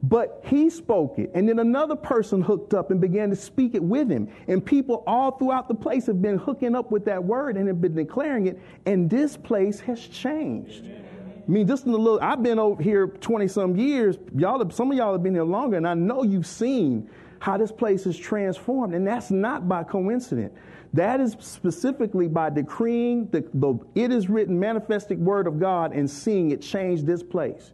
But 0.03 0.41
he 0.47 0.71
spoke 0.71 1.19
it, 1.19 1.31
and 1.35 1.47
then 1.47 1.59
another 1.59 1.95
person 1.95 2.41
hooked 2.41 2.73
up 2.73 2.91
and 2.91 3.01
began 3.01 3.29
to 3.31 3.37
speak 3.37 3.75
it 3.75 3.83
with 3.83 4.09
him. 4.09 4.29
And 4.49 4.65
people 4.65 5.05
all 5.07 5.33
throughout 5.33 5.69
the 5.69 5.75
place 5.75 6.07
have 6.07 6.23
been 6.23 6.39
hooking 6.39 6.75
up 6.75 6.91
with 6.91 7.05
that 7.05 7.23
word 7.23 7.57
and 7.57 7.69
have 7.69 7.83
been 7.83 7.95
declaring 7.95 8.47
it, 8.47 8.59
and 8.87 9.11
this 9.11 9.37
place 9.37 9.79
has 9.81 10.01
changed. 10.01 10.87
I 10.87 11.51
mean, 11.51 11.67
just 11.67 11.85
in 11.85 11.93
the 11.93 11.99
little, 11.99 12.21
I've 12.23 12.43
been 12.43 12.59
over 12.59 12.83
here 12.83 13.09
20 13.09 13.49
some 13.49 13.77
years. 13.77 14.17
Y'all, 14.37 14.69
some 14.71 14.91
of 14.91 14.97
y'all 14.97 15.13
have 15.13 15.23
been 15.23 15.35
here 15.35 15.45
longer, 15.45 15.77
and 15.77 15.87
I 15.87 15.95
know 15.95 16.23
you've 16.23 16.47
seen 16.47 17.11
how 17.41 17.59
this 17.59 17.73
place 17.73 18.07
is 18.07 18.17
transformed, 18.17 18.95
and 18.95 19.07
that's 19.07 19.31
not 19.31 19.69
by 19.69 19.83
coincidence. 19.83 20.55
That 20.95 21.21
is 21.21 21.37
specifically 21.41 22.27
by 22.27 22.51
decreeing 22.51 23.27
the, 23.27 23.45
the 23.55 23.79
it 23.95 24.13
is 24.13 24.29
written 24.29 24.59
manifested 24.59 25.19
word 25.19 25.47
of 25.47 25.61
God 25.61 25.93
and 25.93 26.09
seeing 26.09 26.51
it 26.51 26.63
change 26.63 27.03
this 27.03 27.23
place. 27.23 27.73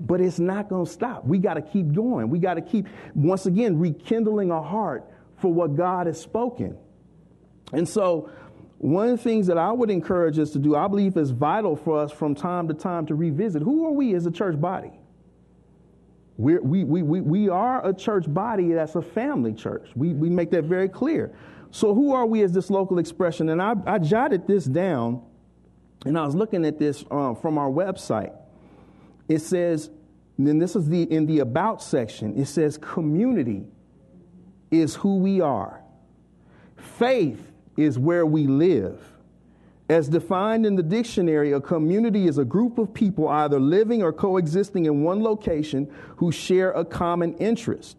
But 0.00 0.20
it's 0.20 0.38
not 0.38 0.68
going 0.68 0.86
to 0.86 0.90
stop. 0.90 1.24
We 1.24 1.38
got 1.38 1.54
to 1.54 1.62
keep 1.62 1.92
going. 1.92 2.28
We 2.28 2.38
got 2.38 2.54
to 2.54 2.62
keep, 2.62 2.86
once 3.14 3.46
again, 3.46 3.78
rekindling 3.78 4.50
our 4.50 4.62
heart 4.62 5.04
for 5.40 5.52
what 5.52 5.76
God 5.76 6.06
has 6.06 6.20
spoken. 6.20 6.76
And 7.72 7.88
so, 7.88 8.30
one 8.78 9.08
of 9.08 9.16
the 9.16 9.22
things 9.22 9.46
that 9.46 9.56
I 9.56 9.72
would 9.72 9.90
encourage 9.90 10.38
us 10.38 10.50
to 10.50 10.58
do, 10.58 10.76
I 10.76 10.86
believe 10.86 11.16
is 11.16 11.30
vital 11.30 11.76
for 11.76 11.98
us 11.98 12.12
from 12.12 12.34
time 12.34 12.68
to 12.68 12.74
time 12.74 13.06
to 13.06 13.14
revisit 13.14 13.62
who 13.62 13.86
are 13.86 13.90
we 13.90 14.14
as 14.14 14.26
a 14.26 14.30
church 14.30 14.60
body? 14.60 14.92
We're, 16.36 16.60
we, 16.60 16.84
we, 16.84 17.02
we, 17.02 17.20
we 17.22 17.48
are 17.48 17.86
a 17.86 17.94
church 17.94 18.24
body 18.28 18.72
that's 18.72 18.94
a 18.94 19.02
family 19.02 19.54
church. 19.54 19.88
We, 19.94 20.12
we 20.12 20.28
make 20.28 20.50
that 20.50 20.64
very 20.64 20.88
clear. 20.88 21.34
So, 21.70 21.94
who 21.94 22.12
are 22.12 22.26
we 22.26 22.42
as 22.42 22.52
this 22.52 22.70
local 22.70 22.98
expression? 22.98 23.48
And 23.48 23.60
I, 23.60 23.74
I 23.86 23.98
jotted 23.98 24.46
this 24.46 24.64
down, 24.64 25.22
and 26.04 26.18
I 26.18 26.24
was 26.24 26.34
looking 26.34 26.64
at 26.66 26.78
this 26.78 27.04
um, 27.10 27.36
from 27.36 27.58
our 27.58 27.70
website. 27.70 28.34
It 29.28 29.40
says, 29.40 29.90
then 30.38 30.58
this 30.58 30.76
is 30.76 30.88
the 30.88 31.02
in 31.02 31.26
the 31.26 31.40
about 31.40 31.82
section. 31.82 32.36
It 32.36 32.46
says, 32.46 32.78
community 32.78 33.64
is 34.70 34.94
who 34.96 35.16
we 35.16 35.40
are. 35.40 35.80
Faith 36.76 37.52
is 37.76 37.98
where 37.98 38.26
we 38.26 38.46
live. 38.46 39.00
As 39.88 40.08
defined 40.08 40.66
in 40.66 40.74
the 40.74 40.82
dictionary, 40.82 41.52
a 41.52 41.60
community 41.60 42.26
is 42.26 42.38
a 42.38 42.44
group 42.44 42.76
of 42.78 42.92
people 42.92 43.28
either 43.28 43.60
living 43.60 44.02
or 44.02 44.12
coexisting 44.12 44.86
in 44.86 45.02
one 45.02 45.22
location 45.22 45.88
who 46.16 46.32
share 46.32 46.72
a 46.72 46.84
common 46.84 47.34
interest 47.34 47.96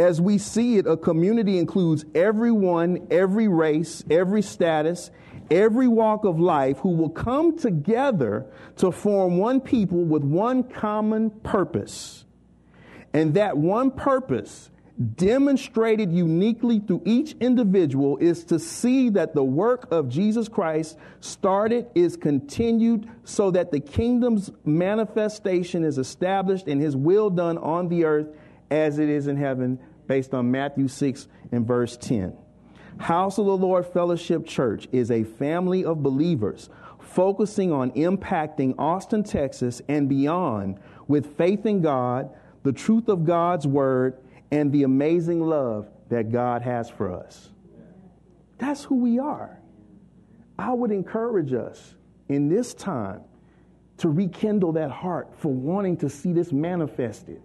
as 0.00 0.20
we 0.20 0.38
see 0.38 0.78
it, 0.78 0.86
a 0.86 0.96
community 0.96 1.58
includes 1.58 2.04
everyone, 2.14 3.06
every 3.10 3.48
race, 3.48 4.02
every 4.10 4.40
status, 4.42 5.10
every 5.50 5.88
walk 5.88 6.24
of 6.24 6.38
life 6.38 6.78
who 6.78 6.90
will 6.90 7.10
come 7.10 7.56
together 7.56 8.46
to 8.76 8.92
form 8.92 9.38
one 9.38 9.60
people 9.60 10.04
with 10.04 10.22
one 10.22 10.62
common 10.62 11.30
purpose. 11.30 12.24
And 13.12 13.34
that 13.34 13.56
one 13.56 13.90
purpose, 13.90 14.70
demonstrated 15.16 16.12
uniquely 16.12 16.78
through 16.78 17.02
each 17.04 17.32
individual, 17.40 18.18
is 18.18 18.44
to 18.44 18.58
see 18.58 19.08
that 19.10 19.34
the 19.34 19.42
work 19.42 19.90
of 19.90 20.08
Jesus 20.08 20.48
Christ 20.48 20.96
started 21.20 21.86
is 21.94 22.16
continued 22.16 23.08
so 23.24 23.50
that 23.50 23.72
the 23.72 23.80
kingdom's 23.80 24.50
manifestation 24.64 25.84
is 25.84 25.98
established 25.98 26.68
and 26.68 26.80
his 26.80 26.94
will 26.94 27.30
done 27.30 27.58
on 27.58 27.88
the 27.88 28.04
earth 28.04 28.28
as 28.70 28.98
it 28.98 29.08
is 29.08 29.26
in 29.26 29.36
heaven, 29.36 29.78
based 30.06 30.34
on 30.34 30.50
Matthew 30.50 30.86
6 30.86 31.26
and 31.50 31.66
verse 31.66 31.96
10. 31.96 32.36
House 33.00 33.38
of 33.38 33.46
the 33.46 33.56
Lord 33.56 33.86
Fellowship 33.86 34.46
Church 34.46 34.86
is 34.92 35.10
a 35.10 35.24
family 35.24 35.84
of 35.84 36.02
believers 36.02 36.68
focusing 37.00 37.72
on 37.72 37.90
impacting 37.92 38.74
Austin, 38.78 39.24
Texas, 39.24 39.82
and 39.88 40.08
beyond 40.08 40.78
with 41.08 41.36
faith 41.36 41.66
in 41.66 41.80
God, 41.80 42.30
the 42.62 42.72
truth 42.72 43.08
of 43.08 43.24
God's 43.24 43.66
word, 43.66 44.18
and 44.52 44.70
the 44.70 44.82
amazing 44.82 45.40
love 45.40 45.88
that 46.08 46.30
God 46.30 46.62
has 46.62 46.90
for 46.90 47.12
us. 47.12 47.50
That's 48.58 48.84
who 48.84 48.96
we 48.96 49.18
are. 49.18 49.58
I 50.58 50.72
would 50.72 50.90
encourage 50.90 51.54
us 51.54 51.94
in 52.28 52.48
this 52.48 52.74
time 52.74 53.22
to 53.96 54.08
rekindle 54.08 54.72
that 54.72 54.90
heart 54.90 55.28
for 55.36 55.52
wanting 55.52 55.96
to 55.98 56.08
see 56.08 56.32
this 56.32 56.52
manifested 56.52 57.40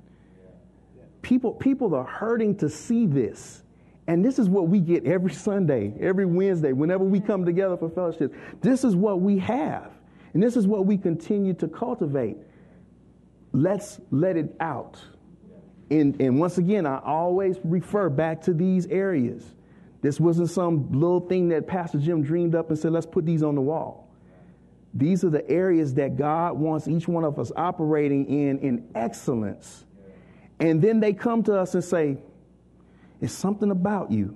people, 1.25 1.53
people 1.53 1.95
are 1.95 2.05
hurting 2.05 2.55
to 2.55 2.69
see 2.69 3.07
this. 3.07 3.63
And 4.07 4.23
this 4.23 4.37
is 4.37 4.47
what 4.47 4.67
we 4.67 4.79
get 4.79 5.05
every 5.05 5.31
Sunday, 5.31 5.93
every 5.99 6.25
Wednesday, 6.25 6.73
whenever 6.73 7.03
we 7.03 7.19
come 7.19 7.45
together 7.45 7.75
for 7.75 7.89
fellowship. 7.89 8.33
This 8.61 8.83
is 8.83 8.95
what 8.95 9.21
we 9.21 9.39
have. 9.39 9.91
And 10.33 10.43
this 10.43 10.55
is 10.55 10.67
what 10.67 10.85
we 10.85 10.97
continue 10.97 11.53
to 11.55 11.67
cultivate. 11.67 12.37
Let's 13.51 13.99
let 14.11 14.37
it 14.37 14.55
out. 14.59 15.01
And, 15.89 16.19
and 16.21 16.39
once 16.39 16.57
again, 16.57 16.85
I 16.85 16.99
always 16.99 17.57
refer 17.63 18.09
back 18.09 18.41
to 18.43 18.53
these 18.53 18.85
areas. 18.87 19.55
This 20.01 20.19
wasn't 20.19 20.49
some 20.49 20.91
little 20.91 21.21
thing 21.21 21.49
that 21.49 21.65
Pastor 21.65 21.97
Jim 21.97 22.21
dreamed 22.21 22.53
up 22.53 22.69
and 22.69 22.77
said, 22.77 22.91
let's 22.91 23.05
put 23.05 23.25
these 23.25 23.41
on 23.41 23.55
the 23.55 23.61
wall. 23.61 24.11
These 24.93 25.23
are 25.23 25.29
the 25.29 25.49
areas 25.49 25.93
that 25.95 26.15
God 26.15 26.57
wants 26.57 26.87
each 26.87 27.07
one 27.07 27.23
of 27.23 27.39
us 27.39 27.51
operating 27.55 28.25
in 28.27 28.59
in 28.59 28.87
excellence 28.95 29.85
and 30.59 30.81
then 30.81 30.99
they 30.99 31.13
come 31.13 31.43
to 31.43 31.59
us 31.59 31.73
and 31.75 31.83
say, 31.83 32.17
It's 33.21 33.33
something 33.33 33.71
about 33.71 34.11
you. 34.11 34.35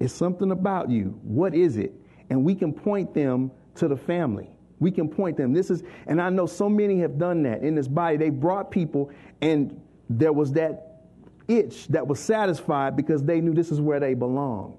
it's 0.00 0.12
something 0.12 0.50
about 0.50 0.90
you. 0.90 1.18
What 1.22 1.54
is 1.54 1.76
it? 1.76 1.92
And 2.30 2.44
we 2.44 2.54
can 2.54 2.72
point 2.72 3.14
them 3.14 3.50
to 3.76 3.88
the 3.88 3.96
family. 3.96 4.50
We 4.80 4.90
can 4.90 5.08
point 5.08 5.36
them. 5.36 5.52
This 5.52 5.70
is, 5.70 5.82
and 6.06 6.20
I 6.20 6.28
know 6.30 6.46
so 6.46 6.68
many 6.68 6.98
have 7.00 7.18
done 7.18 7.42
that 7.44 7.62
in 7.62 7.74
this 7.74 7.88
body. 7.88 8.16
They 8.16 8.30
brought 8.30 8.70
people, 8.70 9.10
and 9.40 9.80
there 10.10 10.32
was 10.32 10.52
that 10.52 11.04
itch 11.46 11.88
that 11.88 12.06
was 12.06 12.18
satisfied 12.18 12.96
because 12.96 13.22
they 13.22 13.40
knew 13.40 13.54
this 13.54 13.70
is 13.70 13.80
where 13.80 14.00
they 14.00 14.14
belonged. 14.14 14.78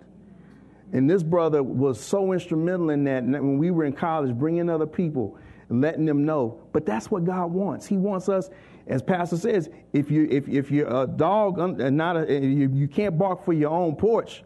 And 0.91 1.09
this 1.09 1.23
brother 1.23 1.63
was 1.63 1.99
so 1.99 2.33
instrumental 2.33 2.89
in 2.89 3.03
that. 3.05 3.23
When 3.23 3.57
we 3.57 3.71
were 3.71 3.85
in 3.85 3.93
college, 3.93 4.35
bringing 4.35 4.69
other 4.69 4.85
people 4.85 5.37
letting 5.81 6.05
them 6.05 6.25
know. 6.25 6.61
But 6.71 6.85
that's 6.85 7.09
what 7.09 7.25
God 7.25 7.51
wants. 7.51 7.85
He 7.85 7.97
wants 7.97 8.29
us 8.29 8.49
as 8.87 9.01
pastor 9.01 9.37
says, 9.37 9.69
if 9.93 10.11
you 10.11 10.27
if 10.29 10.47
if 10.47 10.69
you're 10.71 11.03
a 11.03 11.07
dog 11.07 11.59
and 11.59 11.81
uh, 11.81 11.89
not 11.89 12.17
a, 12.17 12.21
uh, 12.21 12.39
you, 12.39 12.69
you 12.73 12.87
can't 12.87 13.17
bark 13.17 13.45
for 13.45 13.53
your 13.53 13.71
own 13.71 13.95
porch, 13.95 14.43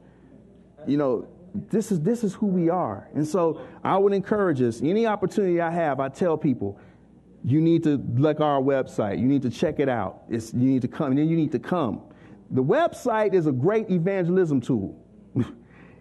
you 0.86 0.98
know 0.98 1.28
this 1.70 1.92
is 1.92 2.02
this 2.02 2.24
is 2.24 2.34
who 2.34 2.46
we 2.46 2.70
are. 2.70 3.10
And 3.14 3.28
so 3.28 3.62
I 3.84 3.98
would 3.98 4.14
encourage 4.14 4.62
us. 4.62 4.82
Any 4.82 5.08
opportunity 5.08 5.60
I 5.60 5.72
have, 5.72 6.00
I 6.00 6.10
tell 6.10 6.38
people, 6.38 6.80
you 7.44 7.62
need 7.62 7.84
to 7.84 7.98
look 8.16 8.40
our 8.40 8.62
website. 8.62 9.20
You 9.20 9.26
need 9.26 9.42
to 9.44 9.50
check 9.50 9.80
it 9.80 9.90
out. 9.90 10.24
It's, 10.30 10.54
you 10.54 10.70
need 10.70 10.82
to 10.84 10.88
come. 10.88 11.12
And 11.12 11.18
then 11.18 11.28
you 11.28 11.38
need 11.38 11.52
to 11.54 11.60
come. 11.60 12.02
The 12.52 12.64
website 12.64 13.34
is 13.34 13.48
a 13.48 13.52
great 13.52 13.90
evangelism 13.90 14.62
tool. 14.62 15.04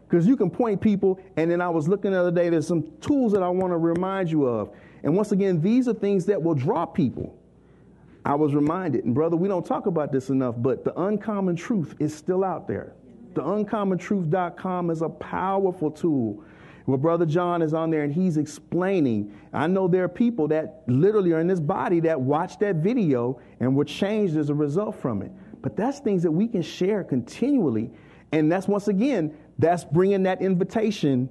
Because 0.09 0.25
you 0.25 0.37
can 0.37 0.51
point 0.51 0.81
people, 0.81 1.18
and 1.37 1.51
then 1.51 1.61
I 1.61 1.68
was 1.68 1.88
looking 1.88 2.12
the 2.12 2.20
other 2.20 2.31
day, 2.31 2.49
there's 2.49 2.68
some 2.68 2.92
tools 3.01 3.33
that 3.33 3.42
I 3.42 3.49
want 3.49 3.72
to 3.72 3.77
remind 3.77 4.31
you 4.31 4.46
of. 4.46 4.70
And 5.03 5.16
once 5.16 5.33
again, 5.33 5.61
these 5.61 5.88
are 5.88 5.94
things 5.94 6.25
that 6.27 6.40
will 6.40 6.55
draw 6.55 6.87
people. 6.87 7.36
I 8.26 8.34
was 8.34 8.56
reminded, 8.56 9.04
and 9.04 9.14
brother, 9.14 9.36
we 9.36 9.46
don't 9.46 9.64
talk 9.64 9.86
about 9.86 10.10
this 10.10 10.30
enough, 10.30 10.56
but 10.58 10.82
the 10.82 10.92
uncommon 11.00 11.54
truth 11.54 11.94
is 12.00 12.12
still 12.12 12.42
out 12.42 12.66
there. 12.66 12.92
The 13.34 13.40
uncommontruth.com 13.40 14.90
is 14.90 15.00
a 15.00 15.08
powerful 15.08 15.92
tool. 15.92 16.42
Well, 16.86 16.96
Brother 16.96 17.24
John 17.24 17.62
is 17.62 17.72
on 17.72 17.90
there 17.90 18.02
and 18.02 18.12
he's 18.12 18.36
explaining. 18.36 19.32
I 19.52 19.68
know 19.68 19.86
there 19.86 20.02
are 20.02 20.08
people 20.08 20.48
that 20.48 20.82
literally 20.88 21.32
are 21.34 21.38
in 21.38 21.46
this 21.46 21.60
body 21.60 22.00
that 22.00 22.20
watched 22.20 22.58
that 22.60 22.76
video 22.76 23.40
and 23.60 23.76
were 23.76 23.84
changed 23.84 24.36
as 24.36 24.50
a 24.50 24.54
result 24.54 24.96
from 24.96 25.22
it. 25.22 25.30
But 25.62 25.76
that's 25.76 26.00
things 26.00 26.24
that 26.24 26.32
we 26.32 26.48
can 26.48 26.62
share 26.62 27.04
continually. 27.04 27.92
And 28.32 28.50
that's 28.50 28.66
once 28.66 28.88
again, 28.88 29.36
that's 29.58 29.84
bringing 29.84 30.24
that 30.24 30.42
invitation 30.42 31.30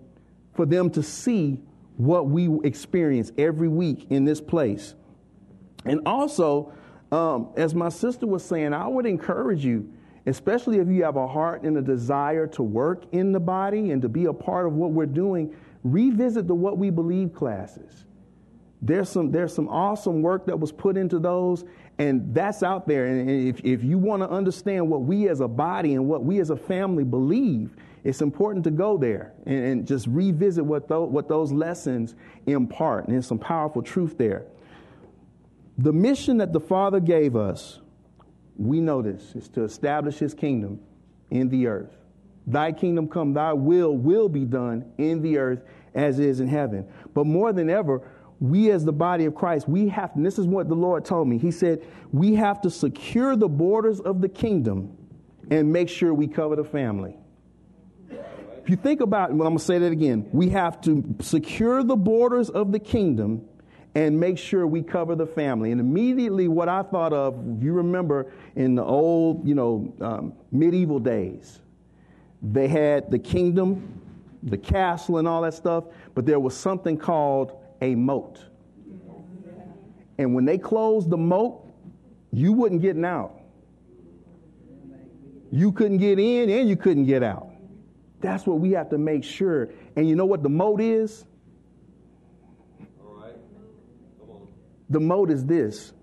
for 0.54 0.66
them 0.66 0.90
to 0.92 1.04
see 1.04 1.60
what 1.98 2.28
we 2.28 2.50
experience 2.64 3.34
every 3.38 3.68
week 3.68 4.08
in 4.10 4.24
this 4.24 4.40
place. 4.40 4.96
And 5.86 6.02
also, 6.06 6.74
um, 7.16 7.50
as 7.56 7.74
my 7.74 7.88
sister 7.88 8.28
was 8.28 8.44
saying, 8.44 8.74
I 8.74 8.88
would 8.88 9.06
encourage 9.06 9.64
you, 9.64 9.90
especially 10.26 10.80
if 10.80 10.90
you 10.90 11.06
have 11.06 11.16
a 11.16 11.26
heart 11.26 11.64
and 11.64 11.78
a 11.78 11.82
desire 11.82 12.46
to 12.48 12.64
work 12.64 13.06
in 13.14 13.32
the 13.32 13.40
body 13.40 13.92
and 13.92 14.02
to 14.02 14.10
be 14.10 14.26
a 14.26 14.34
part 14.34 14.68
of 14.68 14.74
what 14.74 14.92
we're 14.92 15.06
doing, 15.06 15.56
revisit 15.86 16.46
the 16.46 16.56
What 16.56 16.78
We 16.78 16.90
Believe 16.90 17.34
classes. 17.34 18.04
There's 18.82 19.08
some, 19.08 19.32
there's 19.32 19.54
some 19.54 19.70
awesome 19.70 20.22
work 20.22 20.46
that 20.48 20.60
was 20.60 20.74
put 20.74 20.98
into 20.98 21.18
those, 21.18 21.64
and 22.00 22.36
that's 22.36 22.64
out 22.64 22.86
there. 22.86 23.06
And 23.06 23.30
if, 23.30 23.62
if 23.64 23.82
you 23.82 23.98
want 23.98 24.22
to 24.22 24.30
understand 24.30 24.90
what 24.90 25.04
we 25.04 25.30
as 25.30 25.40
a 25.40 25.48
body 25.48 25.94
and 25.94 26.10
what 26.10 26.26
we 26.26 26.42
as 26.42 26.50
a 26.50 26.58
family 26.58 27.06
believe, 27.06 27.78
it's 28.04 28.22
important 28.22 28.66
to 28.66 28.72
go 28.72 28.98
there 28.98 29.32
and, 29.46 29.64
and 29.64 29.88
just 29.88 30.06
revisit 30.08 30.66
what, 30.66 30.90
what 30.90 31.30
those 31.30 31.54
lessons 31.54 32.14
impart. 32.46 33.06
And 33.06 33.14
there's 33.14 33.26
some 33.26 33.40
powerful 33.40 33.82
truth 33.82 34.18
there. 34.18 34.48
The 35.78 35.94
mission 35.94 36.38
that 36.38 36.54
the 36.54 36.60
Father 36.60 37.00
gave 37.00 37.36
us, 37.36 37.80
we 38.58 38.80
know 38.80 39.02
this, 39.02 39.36
is 39.36 39.50
to 39.50 39.64
establish 39.64 40.18
His 40.18 40.34
kingdom 40.34 40.80
in 41.30 41.50
the 41.50 41.68
earth. 41.68 41.98
Thy 42.48 42.72
kingdom 42.72 43.08
come, 43.08 43.34
thy 43.34 43.54
will 43.54 43.98
will 43.98 44.30
be 44.30 44.46
done 44.46 44.92
in 44.98 45.22
the 45.22 45.38
earth 45.38 45.64
as 45.94 46.20
is 46.20 46.40
in 46.40 46.48
heaven. 46.48 46.88
But 47.14 47.26
more 47.26 47.52
than 47.52 47.70
ever, 47.70 48.02
we 48.40 48.70
as 48.72 48.86
the 48.86 48.94
body 48.94 49.26
of 49.26 49.34
Christ, 49.34 49.68
we 49.68 49.88
have, 49.90 50.12
and 50.16 50.26
this 50.26 50.38
is 50.38 50.46
what 50.46 50.68
the 50.68 50.76
Lord 50.76 51.06
told 51.06 51.28
me. 51.28 51.38
He 51.38 51.52
said, 51.52 51.86
we 52.12 52.36
have 52.36 52.62
to 52.62 52.70
secure 52.70 53.36
the 53.36 53.48
borders 53.48 54.00
of 54.00 54.22
the 54.22 54.30
kingdom 54.30 54.98
and 55.50 55.72
make 55.72 55.90
sure 55.90 56.14
we 56.14 56.28
cover 56.28 56.56
the 56.56 56.64
family. 56.64 57.18
If 58.10 58.70
you 58.70 58.76
think 58.76 59.02
about, 59.02 59.30
well, 59.32 59.48
I'm 59.48 59.54
going 59.54 59.58
to 59.60 59.64
say 59.64 59.78
that 59.80 59.92
again. 59.92 60.28
We 60.32 60.50
have 60.50 60.82
to 60.82 61.16
secure 61.22 61.84
the 61.84 61.96
borders 61.96 62.50
of 62.50 62.72
the 62.72 62.80
kingdom 62.80 63.48
and 63.96 64.20
make 64.20 64.38
sure 64.38 64.68
we 64.68 64.84
cover 64.84 65.16
the 65.16 65.26
family. 65.26 65.72
And 65.72 65.80
immediately, 65.80 66.50
what 66.50 66.68
I 66.68 66.84
thought 66.84 67.14
of, 67.14 67.64
you 67.64 67.72
remember 67.72 68.32
in 68.56 68.76
the 68.76 68.84
old, 68.84 69.48
you 69.48 69.56
know, 69.56 69.94
um, 70.02 70.34
medieval 70.52 71.00
days, 71.00 71.62
they 72.42 72.68
had 72.68 73.10
the 73.10 73.18
kingdom, 73.18 74.02
the 74.44 74.58
castle, 74.58 75.18
and 75.18 75.28
all 75.28 75.42
that 75.42 75.54
stuff, 75.54 75.86
but 76.14 76.26
there 76.26 76.40
was 76.40 76.56
something 76.56 76.98
called 76.98 77.54
a 77.82 77.96
moat. 77.96 78.40
And 80.18 80.36
when 80.36 80.46
they 80.46 80.58
closed 80.58 81.10
the 81.10 81.18
moat, 81.18 81.66
you 82.32 82.52
wouldn't 82.52 82.82
get 82.82 83.02
out. 83.04 83.40
You 85.52 85.72
couldn't 85.72 85.98
get 85.98 86.20
in 86.20 86.50
and 86.50 86.68
you 86.68 86.76
couldn't 86.76 87.06
get 87.06 87.24
out. 87.24 87.50
That's 88.20 88.46
what 88.46 88.60
we 88.60 88.72
have 88.72 88.90
to 88.90 88.98
make 88.98 89.24
sure. 89.24 89.70
And 89.96 90.08
you 90.08 90.16
know 90.16 90.26
what 90.26 90.44
the 90.44 90.50
moat 90.50 90.82
is? 90.82 91.26
The 94.90 95.00
mode 95.00 95.32
is 95.32 95.46
this 95.46 95.94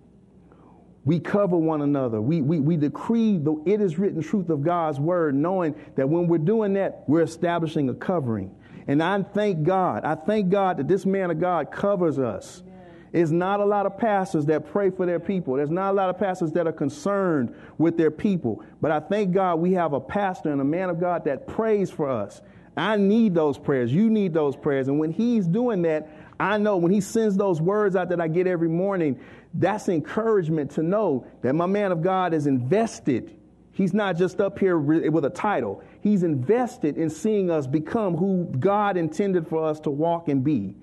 we 1.04 1.18
cover 1.18 1.56
one 1.56 1.82
another. 1.82 2.20
We, 2.20 2.42
we, 2.42 2.60
we 2.60 2.76
decree 2.76 3.38
the 3.38 3.60
it 3.66 3.80
is 3.80 3.98
written 3.98 4.22
truth 4.22 4.50
of 4.50 4.62
God's 4.62 5.00
word, 5.00 5.34
knowing 5.34 5.74
that 5.96 6.08
when 6.08 6.28
we're 6.28 6.38
doing 6.38 6.74
that, 6.74 7.04
we're 7.08 7.22
establishing 7.22 7.88
a 7.88 7.94
covering. 7.94 8.54
And 8.86 9.02
I 9.02 9.22
thank 9.22 9.64
God. 9.64 10.04
I 10.04 10.14
thank 10.14 10.50
God 10.50 10.76
that 10.76 10.88
this 10.88 11.04
man 11.04 11.30
of 11.30 11.40
God 11.40 11.72
covers 11.72 12.18
us. 12.18 12.62
There's 13.10 13.32
not 13.32 13.60
a 13.60 13.64
lot 13.64 13.84
of 13.84 13.98
pastors 13.98 14.46
that 14.46 14.70
pray 14.72 14.90
for 14.90 15.04
their 15.04 15.20
people. 15.20 15.54
There's 15.56 15.70
not 15.70 15.90
a 15.90 15.92
lot 15.92 16.08
of 16.08 16.18
pastors 16.18 16.52
that 16.52 16.66
are 16.66 16.72
concerned 16.72 17.54
with 17.78 17.98
their 17.98 18.10
people. 18.10 18.64
But 18.80 18.90
I 18.90 19.00
thank 19.00 19.32
God 19.32 19.56
we 19.56 19.72
have 19.74 19.92
a 19.92 20.00
pastor 20.00 20.50
and 20.50 20.60
a 20.60 20.64
man 20.64 20.88
of 20.88 20.98
God 20.98 21.24
that 21.26 21.46
prays 21.46 21.90
for 21.90 22.08
us. 22.08 22.40
I 22.74 22.96
need 22.96 23.34
those 23.34 23.58
prayers. 23.58 23.92
You 23.92 24.08
need 24.08 24.32
those 24.32 24.56
prayers. 24.56 24.88
And 24.88 24.98
when 24.98 25.12
he's 25.12 25.46
doing 25.46 25.82
that, 25.82 26.08
I 26.40 26.58
know 26.58 26.76
when 26.76 26.92
he 26.92 27.00
sends 27.00 27.36
those 27.36 27.60
words 27.60 27.94
out 27.96 28.08
that 28.08 28.20
I 28.20 28.28
get 28.28 28.46
every 28.46 28.68
morning, 28.68 29.20
that's 29.54 29.88
encouragement 29.88 30.70
to 30.72 30.82
know 30.82 31.26
that 31.42 31.54
my 31.54 31.66
man 31.66 31.92
of 31.92 32.02
God 32.02 32.34
is 32.34 32.46
invested. 32.46 33.36
He's 33.72 33.94
not 33.94 34.16
just 34.16 34.40
up 34.40 34.58
here 34.58 34.78
with 34.78 35.24
a 35.24 35.30
title. 35.30 35.82
He's 36.00 36.22
invested 36.22 36.98
in 36.98 37.08
seeing 37.08 37.50
us 37.50 37.66
become 37.66 38.16
who 38.16 38.52
God 38.58 38.96
intended 38.96 39.48
for 39.48 39.64
us 39.64 39.80
to 39.80 39.90
walk 39.90 40.28
and 40.28 40.42
be. 40.44 40.74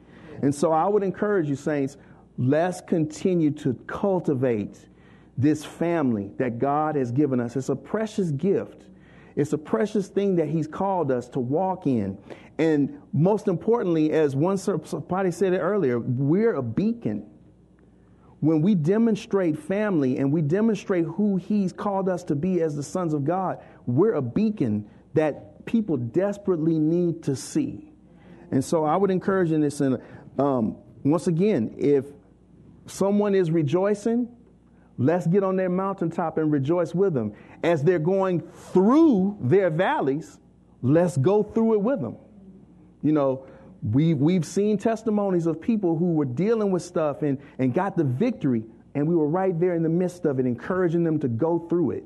And 0.42 0.54
so 0.54 0.72
I 0.72 0.88
would 0.88 1.04
encourage 1.04 1.50
you, 1.50 1.56
saints, 1.56 1.98
let's 2.38 2.82
continue 2.82 3.52
to 3.52 3.74
cultivate 3.86 4.88
this 5.38 5.64
family 5.66 6.32
that 6.38 6.58
God 6.60 6.96
has 6.96 7.12
given 7.12 7.40
us. 7.40 7.56
It's 7.56 7.70
a 7.70 7.76
precious 7.76 8.32
gift. 8.32 8.86
It's 9.40 9.54
a 9.54 9.58
precious 9.58 10.10
thing 10.10 10.36
that 10.36 10.50
He's 10.50 10.68
called 10.68 11.12
us 11.12 11.30
to 11.30 11.40
walk 11.40 11.88
in. 11.88 12.18
And 12.58 13.02
most 13.14 13.48
importantly, 13.48 14.12
as 14.12 14.36
one 14.36 14.58
somebody 14.58 15.32
said 15.32 15.54
it 15.54 15.60
earlier, 15.60 15.98
we're 15.98 16.56
a 16.56 16.62
beacon. 16.62 17.26
When 18.42 18.62
we 18.62 18.76
demonstrate 18.76 19.58
family 19.58 20.18
and 20.18 20.34
we 20.34 20.42
demonstrate 20.42 21.06
who 21.06 21.38
He's 21.38 21.72
called 21.72 22.10
us 22.10 22.26
to 22.26 22.36
be 22.36 22.62
as 22.62 22.76
the 22.76 22.84
sons 22.84 23.14
of 23.14 23.24
God, 23.24 23.64
we're 23.86 24.16
a 24.16 24.22
beacon 24.22 24.90
that 25.14 25.66
people 25.66 25.96
desperately 25.96 26.78
need 26.78 27.24
to 27.24 27.34
see. 27.34 27.94
And 28.52 28.64
so 28.64 28.84
I 28.84 28.98
would 28.98 29.10
encourage 29.10 29.54
in 29.54 29.62
this, 29.62 29.80
and 29.80 30.02
um, 30.38 30.76
once 31.06 31.28
again, 31.28 31.76
if 31.78 32.04
someone 32.88 33.36
is 33.36 33.52
rejoicing, 33.52 34.28
let's 35.00 35.26
get 35.26 35.44
on 35.44 35.56
their 35.56 35.70
mountaintop 35.70 36.38
and 36.38 36.52
rejoice 36.52 36.94
with 36.94 37.14
them. 37.14 37.34
As 37.64 37.82
they're 37.82 37.98
going 37.98 38.42
through 38.74 39.38
their 39.42 39.70
valleys, 39.70 40.38
let's 40.82 41.18
go 41.18 41.42
through 41.42 41.74
it 41.76 41.82
with 41.82 42.02
them. 42.02 42.18
You 43.02 43.14
know, 43.14 43.46
we, 43.82 44.14
we've 44.14 44.46
seen 44.46 44.78
testimonies 44.78 45.48
of 45.48 45.62
people 45.62 45.98
who 45.98 46.14
were 46.14 46.26
dealing 46.26 46.70
with 46.70 46.84
stuff 46.84 47.22
and, 47.22 47.40
and 47.58 47.74
got 47.74 47.96
the 47.96 48.04
victory, 48.04 48.66
and 48.94 49.08
we 49.08 49.16
were 49.16 49.28
right 49.28 49.58
there 49.58 49.74
in 49.74 49.84
the 49.84 49.90
midst 49.90 50.26
of 50.26 50.38
it, 50.38 50.46
encouraging 50.46 51.06
them 51.06 51.18
to 51.22 51.30
go 51.30 51.60
through 51.70 51.92
it. 51.92 52.04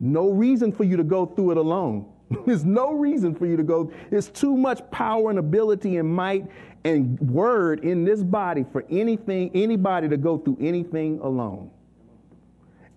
No 0.00 0.30
reason 0.30 0.72
for 0.72 0.84
you 0.84 0.96
to 0.96 1.04
go 1.04 1.26
through 1.26 1.52
it 1.52 1.56
alone. 1.58 2.10
There's 2.46 2.64
no 2.64 2.92
reason 2.92 3.34
for 3.34 3.44
you 3.44 3.58
to 3.58 3.62
go. 3.62 3.92
There's 4.10 4.30
too 4.30 4.56
much 4.56 4.80
power 4.90 5.28
and 5.28 5.38
ability 5.38 5.98
and 5.98 6.08
might 6.08 6.46
and 6.84 7.20
word 7.20 7.84
in 7.84 8.04
this 8.04 8.22
body 8.22 8.64
for 8.72 8.84
anything, 8.90 9.50
anybody 9.54 10.08
to 10.08 10.16
go 10.16 10.38
through 10.38 10.56
anything 10.60 11.18
alone. 11.20 11.70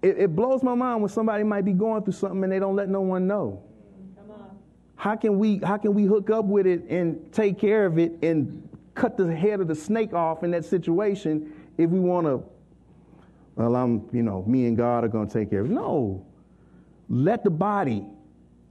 It, 0.01 0.17
it 0.17 0.35
blows 0.35 0.63
my 0.63 0.75
mind 0.75 1.01
when 1.01 1.09
somebody 1.09 1.43
might 1.43 1.65
be 1.65 1.73
going 1.73 2.03
through 2.03 2.13
something 2.13 2.43
and 2.43 2.51
they 2.51 2.59
don't 2.59 2.75
let 2.75 2.89
no 2.89 3.01
one 3.01 3.27
know. 3.27 3.63
How 4.95 5.15
can 5.15 5.37
we 5.37 5.59
how 5.59 5.77
can 5.77 5.93
we 5.93 6.05
hook 6.05 6.29
up 6.29 6.45
with 6.45 6.65
it 6.65 6.83
and 6.89 7.31
take 7.31 7.59
care 7.59 7.85
of 7.85 7.99
it 7.99 8.13
and 8.23 8.67
cut 8.95 9.15
the 9.15 9.33
head 9.33 9.59
of 9.59 9.67
the 9.67 9.75
snake 9.75 10.13
off 10.13 10.43
in 10.43 10.51
that 10.51 10.65
situation 10.65 11.53
if 11.77 11.89
we 11.91 11.99
want 11.99 12.25
to 12.25 12.43
well 13.55 13.75
I'm 13.75 14.09
you 14.11 14.23
know 14.23 14.43
me 14.47 14.65
and 14.65 14.75
God 14.75 15.03
are 15.03 15.07
going 15.07 15.27
to 15.27 15.33
take 15.33 15.51
care 15.51 15.61
of 15.61 15.67
it. 15.67 15.73
No. 15.73 16.25
Let 17.09 17.43
the 17.43 17.51
body 17.51 18.05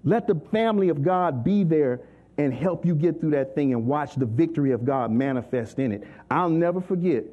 let 0.05 0.27
the 0.27 0.37
family 0.53 0.89
of 0.89 1.03
God 1.03 1.45
be 1.45 1.65
there 1.65 2.01
and 2.39 2.53
help 2.53 2.85
you 2.85 2.95
get 2.95 3.21
through 3.21 3.31
that 3.31 3.55
thing 3.55 3.73
and 3.73 3.87
watch 3.87 4.15
the 4.15 4.27
victory 4.27 4.73
of 4.73 4.85
God 4.85 5.11
manifest 5.11 5.79
in 5.79 5.93
it. 5.93 6.05
I'll 6.31 6.51
never 6.51 6.81
forget. 6.81 7.25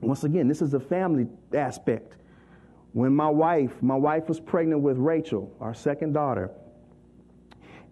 Once 0.00 0.24
again, 0.24 0.48
this 0.48 0.62
is 0.62 0.74
a 0.74 0.80
family 0.80 1.26
aspect. 1.54 2.16
When 2.92 3.14
my 3.14 3.28
wife, 3.28 3.82
my 3.82 3.96
wife 3.96 4.28
was 4.28 4.40
pregnant 4.40 4.80
with 4.82 4.96
Rachel, 4.96 5.54
our 5.60 5.74
second 5.74 6.12
daughter, 6.12 6.50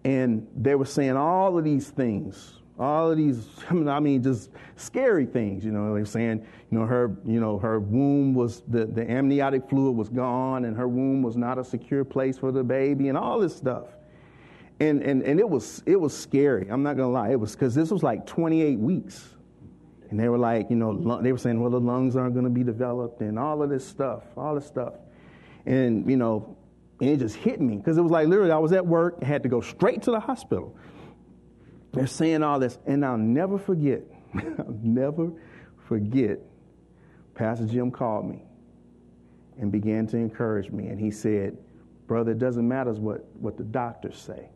and 0.03 0.47
they 0.55 0.75
were 0.75 0.85
saying 0.85 1.15
all 1.15 1.57
of 1.57 1.63
these 1.63 1.89
things, 1.89 2.53
all 2.79 3.11
of 3.11 3.17
these, 3.17 3.47
I 3.69 3.99
mean, 3.99 4.23
just 4.23 4.51
scary 4.75 5.25
things. 5.25 5.65
You 5.65 5.71
know, 5.71 5.93
they 5.93 5.99
were 5.99 6.05
saying, 6.05 6.45
you 6.71 6.79
know, 6.79 6.85
her, 6.85 7.15
you 7.25 7.39
know, 7.39 7.57
her 7.59 7.79
womb 7.79 8.33
was 8.33 8.61
the, 8.67 8.85
the 8.85 9.09
amniotic 9.09 9.69
fluid 9.69 9.95
was 9.95 10.09
gone, 10.09 10.65
and 10.65 10.75
her 10.77 10.87
womb 10.87 11.21
was 11.21 11.37
not 11.37 11.57
a 11.57 11.63
secure 11.63 12.03
place 12.03 12.37
for 12.37 12.51
the 12.51 12.63
baby, 12.63 13.09
and 13.09 13.17
all 13.17 13.39
this 13.39 13.55
stuff. 13.55 13.85
And 14.79 15.01
and 15.01 15.23
and 15.23 15.39
it 15.39 15.49
was 15.49 15.81
it 15.87 15.99
was 15.99 16.15
scary. 16.15 16.67
I'm 16.69 16.83
not 16.83 16.97
gonna 16.97 17.09
lie. 17.09 17.31
It 17.31 17.39
was 17.39 17.53
because 17.53 17.73
this 17.73 17.89
was 17.89 18.03
like 18.03 18.27
28 18.27 18.77
weeks, 18.77 19.33
and 20.09 20.19
they 20.19 20.29
were 20.29 20.37
like, 20.37 20.69
you 20.69 20.75
know, 20.75 21.21
they 21.21 21.31
were 21.31 21.37
saying, 21.37 21.59
well, 21.59 21.69
the 21.69 21.79
lungs 21.79 22.15
aren't 22.15 22.33
going 22.33 22.45
to 22.45 22.51
be 22.51 22.63
developed, 22.63 23.21
and 23.21 23.37
all 23.37 23.61
of 23.61 23.69
this 23.69 23.85
stuff, 23.85 24.23
all 24.35 24.55
this 24.55 24.65
stuff, 24.65 24.93
and 25.65 26.09
you 26.09 26.17
know, 26.17 26.57
and 26.99 27.09
it 27.09 27.17
just 27.17 27.35
hit 27.35 27.59
me 27.61 27.77
because 27.77 27.97
it 27.97 28.01
was 28.01 28.11
like 28.11 28.27
literally 28.27 28.51
I 28.51 28.57
was 28.57 28.71
at 28.71 28.85
work, 28.85 29.15
and 29.17 29.27
had 29.27 29.43
to 29.43 29.49
go 29.49 29.61
straight 29.61 30.01
to 30.03 30.11
the 30.11 30.19
hospital. 30.19 30.75
They're 31.93 32.07
saying 32.07 32.43
all 32.43 32.59
this, 32.59 32.77
and 32.85 33.05
I'll 33.05 33.17
never 33.17 33.57
forget, 33.57 34.01
I'll 34.35 34.77
never 34.81 35.31
forget, 35.87 36.39
Pastor 37.33 37.65
Jim 37.65 37.91
called 37.91 38.29
me 38.29 38.43
and 39.59 39.71
began 39.71 40.07
to 40.07 40.17
encourage 40.17 40.69
me. 40.71 40.87
And 40.87 40.99
he 40.99 41.11
said, 41.11 41.57
Brother, 42.07 42.31
it 42.31 42.39
doesn't 42.39 42.67
matter 42.67 42.93
what, 42.93 43.25
what 43.35 43.57
the 43.57 43.63
doctors 43.63 44.17
say. 44.17 44.49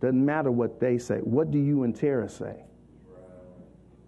Doesn't 0.00 0.24
matter 0.24 0.50
what 0.50 0.80
they 0.80 0.98
say. 0.98 1.18
What 1.18 1.50
do 1.50 1.58
you 1.58 1.82
and 1.82 1.94
Tara 1.94 2.28
say? 2.28 2.64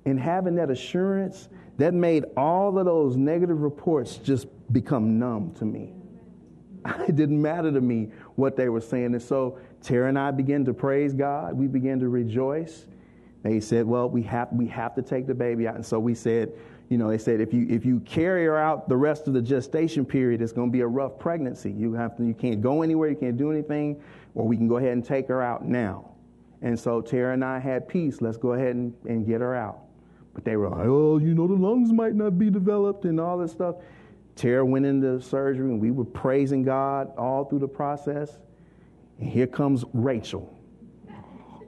And 0.08 0.18
having 0.18 0.54
that 0.54 0.70
assurance, 0.70 1.48
that 1.76 1.92
made 1.92 2.24
all 2.36 2.78
of 2.78 2.86
those 2.86 3.16
negative 3.16 3.60
reports 3.60 4.16
just 4.16 4.46
become 4.72 5.18
numb 5.18 5.52
to 5.58 5.64
me. 5.64 5.92
It 7.08 7.16
didn't 7.16 7.40
matter 7.40 7.70
to 7.70 7.80
me 7.80 8.10
what 8.36 8.56
they 8.56 8.68
were 8.68 8.80
saying. 8.80 9.12
And 9.12 9.22
so 9.22 9.58
Tara 9.82 10.08
and 10.08 10.18
I 10.18 10.30
began 10.30 10.64
to 10.64 10.72
praise 10.72 11.12
God. 11.12 11.54
We 11.54 11.66
began 11.66 12.00
to 12.00 12.08
rejoice. 12.08 12.86
They 13.42 13.60
said, 13.60 13.86
well, 13.86 14.08
we 14.08 14.22
have, 14.22 14.48
we 14.52 14.66
have 14.68 14.94
to 14.94 15.02
take 15.02 15.26
the 15.26 15.34
baby 15.34 15.68
out. 15.68 15.74
And 15.74 15.84
so 15.84 15.98
we 15.98 16.14
said, 16.14 16.52
you 16.88 16.96
know, 16.96 17.08
they 17.08 17.18
said 17.18 17.40
if 17.40 17.52
you, 17.52 17.66
if 17.68 17.84
you 17.84 18.00
carry 18.00 18.46
her 18.46 18.56
out 18.56 18.88
the 18.88 18.96
rest 18.96 19.28
of 19.28 19.34
the 19.34 19.42
gestation 19.42 20.06
period, 20.06 20.40
it's 20.40 20.52
going 20.52 20.68
to 20.68 20.72
be 20.72 20.80
a 20.80 20.86
rough 20.86 21.18
pregnancy. 21.18 21.70
You, 21.70 21.92
have 21.92 22.16
to, 22.16 22.24
you 22.24 22.34
can't 22.34 22.62
go 22.62 22.82
anywhere, 22.82 23.10
you 23.10 23.16
can't 23.16 23.36
do 23.36 23.52
anything, 23.52 24.02
or 24.34 24.46
we 24.46 24.56
can 24.56 24.68
go 24.68 24.78
ahead 24.78 24.92
and 24.92 25.04
take 25.04 25.28
her 25.28 25.42
out 25.42 25.66
now. 25.66 26.12
And 26.62 26.78
so 26.78 27.02
Tara 27.02 27.34
and 27.34 27.44
I 27.44 27.58
had 27.58 27.86
peace. 27.86 28.22
Let's 28.22 28.38
go 28.38 28.54
ahead 28.54 28.74
and, 28.74 28.94
and 29.06 29.26
get 29.26 29.42
her 29.42 29.54
out. 29.54 29.80
But 30.38 30.44
they 30.44 30.56
were 30.56 30.68
like, 30.68 30.86
oh, 30.86 31.18
you 31.18 31.34
know, 31.34 31.48
the 31.48 31.54
lungs 31.54 31.92
might 31.92 32.14
not 32.14 32.38
be 32.38 32.48
developed 32.48 33.04
and 33.06 33.18
all 33.18 33.38
this 33.38 33.50
stuff. 33.50 33.74
Tara 34.36 34.64
went 34.64 34.86
into 34.86 35.20
surgery 35.20 35.68
and 35.68 35.80
we 35.80 35.90
were 35.90 36.04
praising 36.04 36.62
God 36.62 37.10
all 37.18 37.44
through 37.44 37.58
the 37.58 37.66
process. 37.66 38.38
And 39.18 39.28
here 39.28 39.48
comes 39.48 39.84
Rachel, 39.92 40.56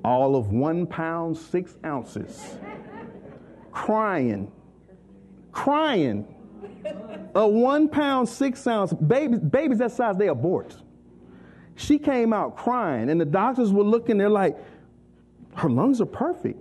all 0.05 0.37
of 0.37 0.53
one 0.53 0.87
pound, 0.87 1.37
six 1.37 1.79
ounces, 1.85 2.55
crying, 3.73 4.53
crying. 5.51 6.33
A 7.35 7.49
one 7.49 7.89
pound, 7.89 8.29
six 8.29 8.65
ounce 8.69 8.93
baby, 8.93 9.37
babies 9.37 9.79
that 9.79 9.91
size, 9.91 10.17
they 10.17 10.29
abort. 10.29 10.77
She 11.75 11.99
came 11.99 12.33
out 12.33 12.57
crying, 12.57 13.11
and 13.11 13.21
the 13.21 13.25
doctors 13.25 13.73
were 13.73 13.83
looking, 13.83 14.17
they're 14.17 14.29
like, 14.29 14.57
her 15.57 15.69
lungs 15.69 16.01
are 16.01 16.07
perfect. 16.07 16.61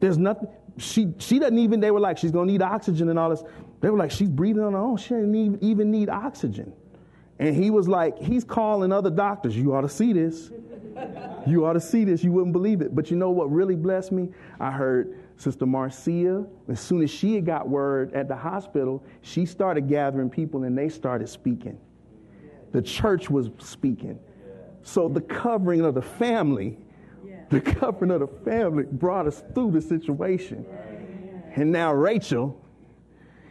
There's 0.00 0.18
nothing. 0.18 0.48
She, 0.78 1.12
she 1.18 1.38
doesn't 1.38 1.58
even, 1.58 1.80
they 1.80 1.90
were 1.90 2.00
like, 2.00 2.18
she's 2.18 2.32
to 2.32 2.44
need 2.44 2.62
oxygen 2.62 3.08
and 3.08 3.18
all 3.18 3.30
this. 3.30 3.42
They 3.80 3.90
were 3.90 3.98
like, 3.98 4.10
she's 4.10 4.28
breathing 4.28 4.62
on 4.62 4.72
her 4.72 4.78
own. 4.78 4.96
She 4.96 5.10
didn't 5.10 5.34
even, 5.34 5.58
even 5.62 5.90
need 5.90 6.08
oxygen. 6.08 6.72
And 7.38 7.56
he 7.56 7.70
was 7.70 7.88
like, 7.88 8.18
he's 8.18 8.44
calling 8.44 8.92
other 8.92 9.10
doctors. 9.10 9.56
You 9.56 9.74
ought 9.74 9.80
to 9.80 9.88
see 9.88 10.12
this. 10.12 10.50
You 11.46 11.64
ought 11.64 11.72
to 11.72 11.80
see 11.80 12.04
this. 12.04 12.22
You 12.22 12.32
wouldn't 12.32 12.52
believe 12.52 12.82
it. 12.82 12.94
But 12.94 13.10
you 13.10 13.16
know 13.16 13.30
what 13.30 13.50
really 13.50 13.76
blessed 13.76 14.12
me? 14.12 14.28
I 14.58 14.70
heard 14.70 15.18
Sister 15.36 15.64
Marcia, 15.64 16.44
as 16.68 16.80
soon 16.80 17.00
as 17.02 17.10
she 17.10 17.34
had 17.34 17.46
got 17.46 17.66
word 17.66 18.12
at 18.12 18.28
the 18.28 18.36
hospital, 18.36 19.02
she 19.22 19.46
started 19.46 19.88
gathering 19.88 20.28
people 20.28 20.64
and 20.64 20.76
they 20.76 20.90
started 20.90 21.30
speaking. 21.30 21.78
The 22.72 22.82
church 22.82 23.30
was 23.30 23.48
speaking. 23.58 24.18
So 24.82 25.08
the 25.08 25.22
covering 25.22 25.80
of 25.80 25.94
the 25.94 26.02
family 26.02 26.78
the 27.50 27.60
covering 27.60 28.10
of 28.10 28.20
the 28.20 28.28
family 28.50 28.84
brought 28.84 29.26
us 29.26 29.42
through 29.54 29.72
the 29.72 29.82
situation. 29.82 30.64
And 31.54 31.70
now 31.70 31.92
Rachel 31.92 32.60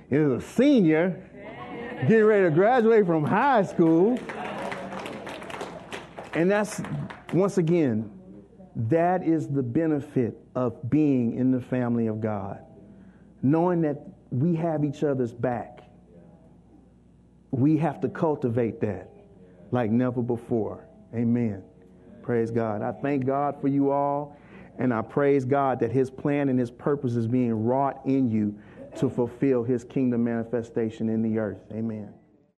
is 0.10 0.32
a 0.32 0.42
senior, 0.42 1.22
getting 2.02 2.24
ready 2.24 2.46
to 2.46 2.52
graduate 2.52 3.06
from 3.06 3.24
high 3.24 3.64
school. 3.64 4.18
And 6.34 6.50
that's, 6.50 6.82
once 7.34 7.58
again, 7.58 8.10
that 8.76 9.24
is 9.24 9.48
the 9.48 9.64
benefit 9.64 10.38
of 10.56 10.90
being 10.90 11.36
in 11.36 11.52
the 11.52 11.60
family 11.60 12.08
of 12.08 12.22
God. 12.22 12.60
Knowing 13.42 13.82
that 13.82 14.02
we 14.32 14.56
have 14.56 14.86
each 14.86 15.04
other's 15.04 15.34
back. 15.34 15.82
We 17.52 17.78
have 17.78 18.00
to 18.02 18.10
cultivate 18.10 18.80
that 18.82 19.10
like 19.72 19.92
never 19.92 20.22
before. 20.22 20.86
Amen. 21.14 21.64
Praise 22.30 22.52
God. 22.52 22.84
I 22.84 22.92
thank 22.92 23.26
God 23.26 23.60
for 23.60 23.70
you 23.70 23.90
all, 23.90 24.38
and 24.78 24.94
I 24.94 25.02
praise 25.02 25.46
God 25.46 25.80
that 25.80 25.92
His 25.92 26.12
plan 26.12 26.50
and 26.50 26.60
His 26.60 26.70
purpose 26.70 27.16
is 27.16 27.26
being 27.26 27.66
wrought 27.66 28.02
in 28.06 28.30
you 28.30 28.56
to 29.00 29.10
fulfill 29.10 29.64
His 29.64 29.84
kingdom 29.84 30.26
manifestation 30.26 31.10
in 31.10 31.24
the 31.24 31.40
earth. 31.40 31.58
Amen. 31.72 32.14